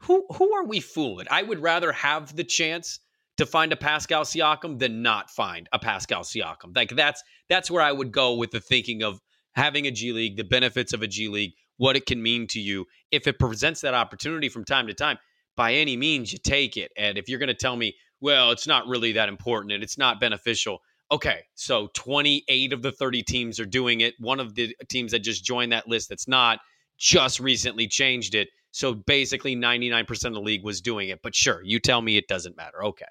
[0.02, 1.28] who who are we fooling?
[1.32, 3.00] I would rather have the chance
[3.38, 6.76] to find a Pascal Siakam than not find a Pascal Siakam.
[6.76, 9.20] Like that's that's where I would go with the thinking of
[9.54, 12.60] having a G League, the benefits of a G League, what it can mean to
[12.60, 12.86] you.
[13.12, 15.18] If it presents that opportunity from time to time,
[15.56, 16.92] by any means, you take it.
[16.98, 19.98] And if you're going to tell me, well, it's not really that important and it's
[19.98, 20.80] not beneficial.
[21.12, 24.16] Okay, so 28 of the 30 teams are doing it.
[24.20, 26.60] One of the teams that just joined that list that's not
[26.98, 28.50] just recently changed it.
[28.72, 31.22] So basically, 99% of the league was doing it.
[31.22, 32.84] But sure, you tell me it doesn't matter.
[32.84, 33.06] Okay.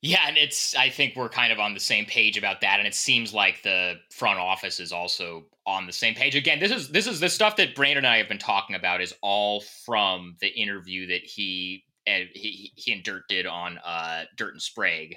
[0.00, 2.86] Yeah, and it's I think we're kind of on the same page about that, and
[2.86, 6.36] it seems like the front office is also on the same page.
[6.36, 9.02] Again, this is this is the stuff that Brandon and I have been talking about
[9.02, 14.24] is all from the interview that he and he, he and Dirt did on uh,
[14.36, 15.16] Dirt and Sprague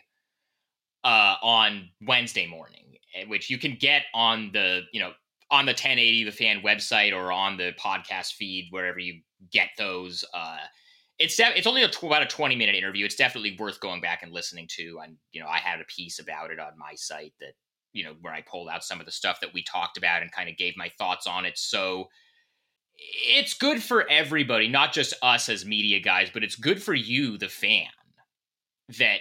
[1.03, 5.11] uh, on Wednesday morning, eh, which you can get on the you know
[5.51, 9.21] on the 1080 the fan website or on the podcast feed wherever you
[9.51, 10.25] get those.
[10.34, 10.57] Uh,
[11.22, 13.05] it's def- it's only a tw- about a 20 minute interview.
[13.05, 14.99] It's definitely worth going back and listening to.
[15.03, 17.53] And you know, I had a piece about it on my site that
[17.93, 20.32] you know where I pulled out some of the stuff that we talked about and
[20.32, 21.57] kind of gave my thoughts on it.
[21.57, 22.07] So
[22.97, 27.38] it's good for everybody, not just us as media guys, but it's good for you,
[27.38, 27.88] the fan,
[28.99, 29.19] that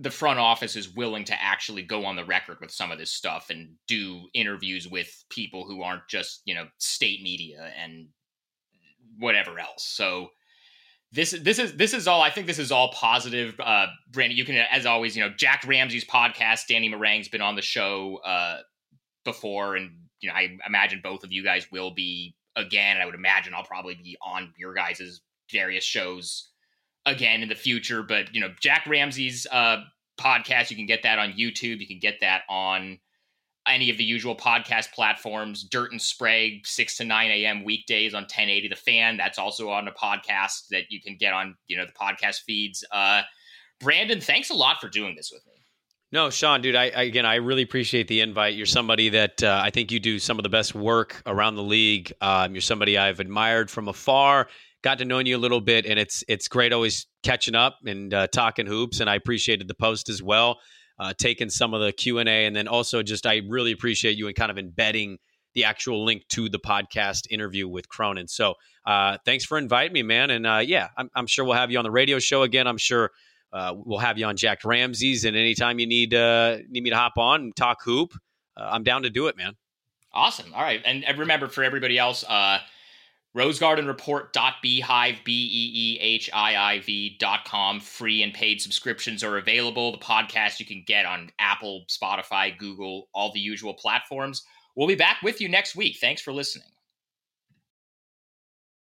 [0.00, 3.10] the front office is willing to actually go on the record with some of this
[3.10, 8.06] stuff and do interviews with people who aren't just you know state media and
[9.18, 9.84] whatever else.
[9.84, 10.28] So
[11.12, 13.58] this this is this is all I think this is all positive.
[13.58, 17.56] Uh Brandon, you can as always, you know, Jacked Ramsays podcast, Danny Marang's been on
[17.56, 18.58] the show uh
[19.24, 19.90] before and
[20.20, 22.96] you know, I imagine both of you guys will be again.
[22.96, 26.50] And I would imagine I'll probably be on your guys' various shows
[27.06, 28.02] again in the future.
[28.02, 29.78] But you know, Jacked Ramsays uh
[30.20, 32.98] podcast, you can get that on YouTube, you can get that on
[33.68, 35.64] any of the usual podcast platforms.
[35.64, 37.64] Dirt and Sprague, 6 to 9 a.m.
[37.64, 39.16] weekdays on 1080 The Fan.
[39.16, 42.84] That's also on a podcast that you can get on, you know, the podcast feeds.
[42.90, 43.22] Uh,
[43.80, 45.52] Brandon, thanks a lot for doing this with me.
[46.10, 48.54] No, Sean, dude, I, I again, I really appreciate the invite.
[48.54, 51.62] You're somebody that uh, I think you do some of the best work around the
[51.62, 52.12] league.
[52.22, 54.48] Um, you're somebody I've admired from afar,
[54.82, 58.14] got to know you a little bit, and it's it's great always catching up and
[58.14, 59.00] uh, talking hoops.
[59.00, 60.58] And I appreciated the post as well,
[60.98, 64.16] uh, taking some of the Q and A, and then also just I really appreciate
[64.16, 65.18] you and kind of embedding
[65.54, 68.28] the actual link to the podcast interview with Cronin.
[68.28, 70.30] So uh, thanks for inviting me, man.
[70.30, 72.66] And uh, yeah, I'm, I'm sure we'll have you on the radio show again.
[72.66, 73.10] I'm sure
[73.52, 76.96] uh, we'll have you on Jacked Ramsays, and anytime you need uh, need me to
[76.96, 78.12] hop on and talk hoop,
[78.56, 79.54] uh, I'm down to do it, man.
[80.12, 80.52] Awesome.
[80.54, 80.82] All right.
[80.84, 82.24] And remember for everybody else,
[83.38, 87.80] rosegardenreport.beehiiv, B-E-E-H-I-I-V dot com.
[87.80, 89.92] Free and paid subscriptions are available.
[89.92, 94.44] The podcast you can get on Apple, Spotify, Google, all the usual platforms.
[94.76, 95.98] We'll be back with you next week.
[96.00, 96.68] Thanks for listening.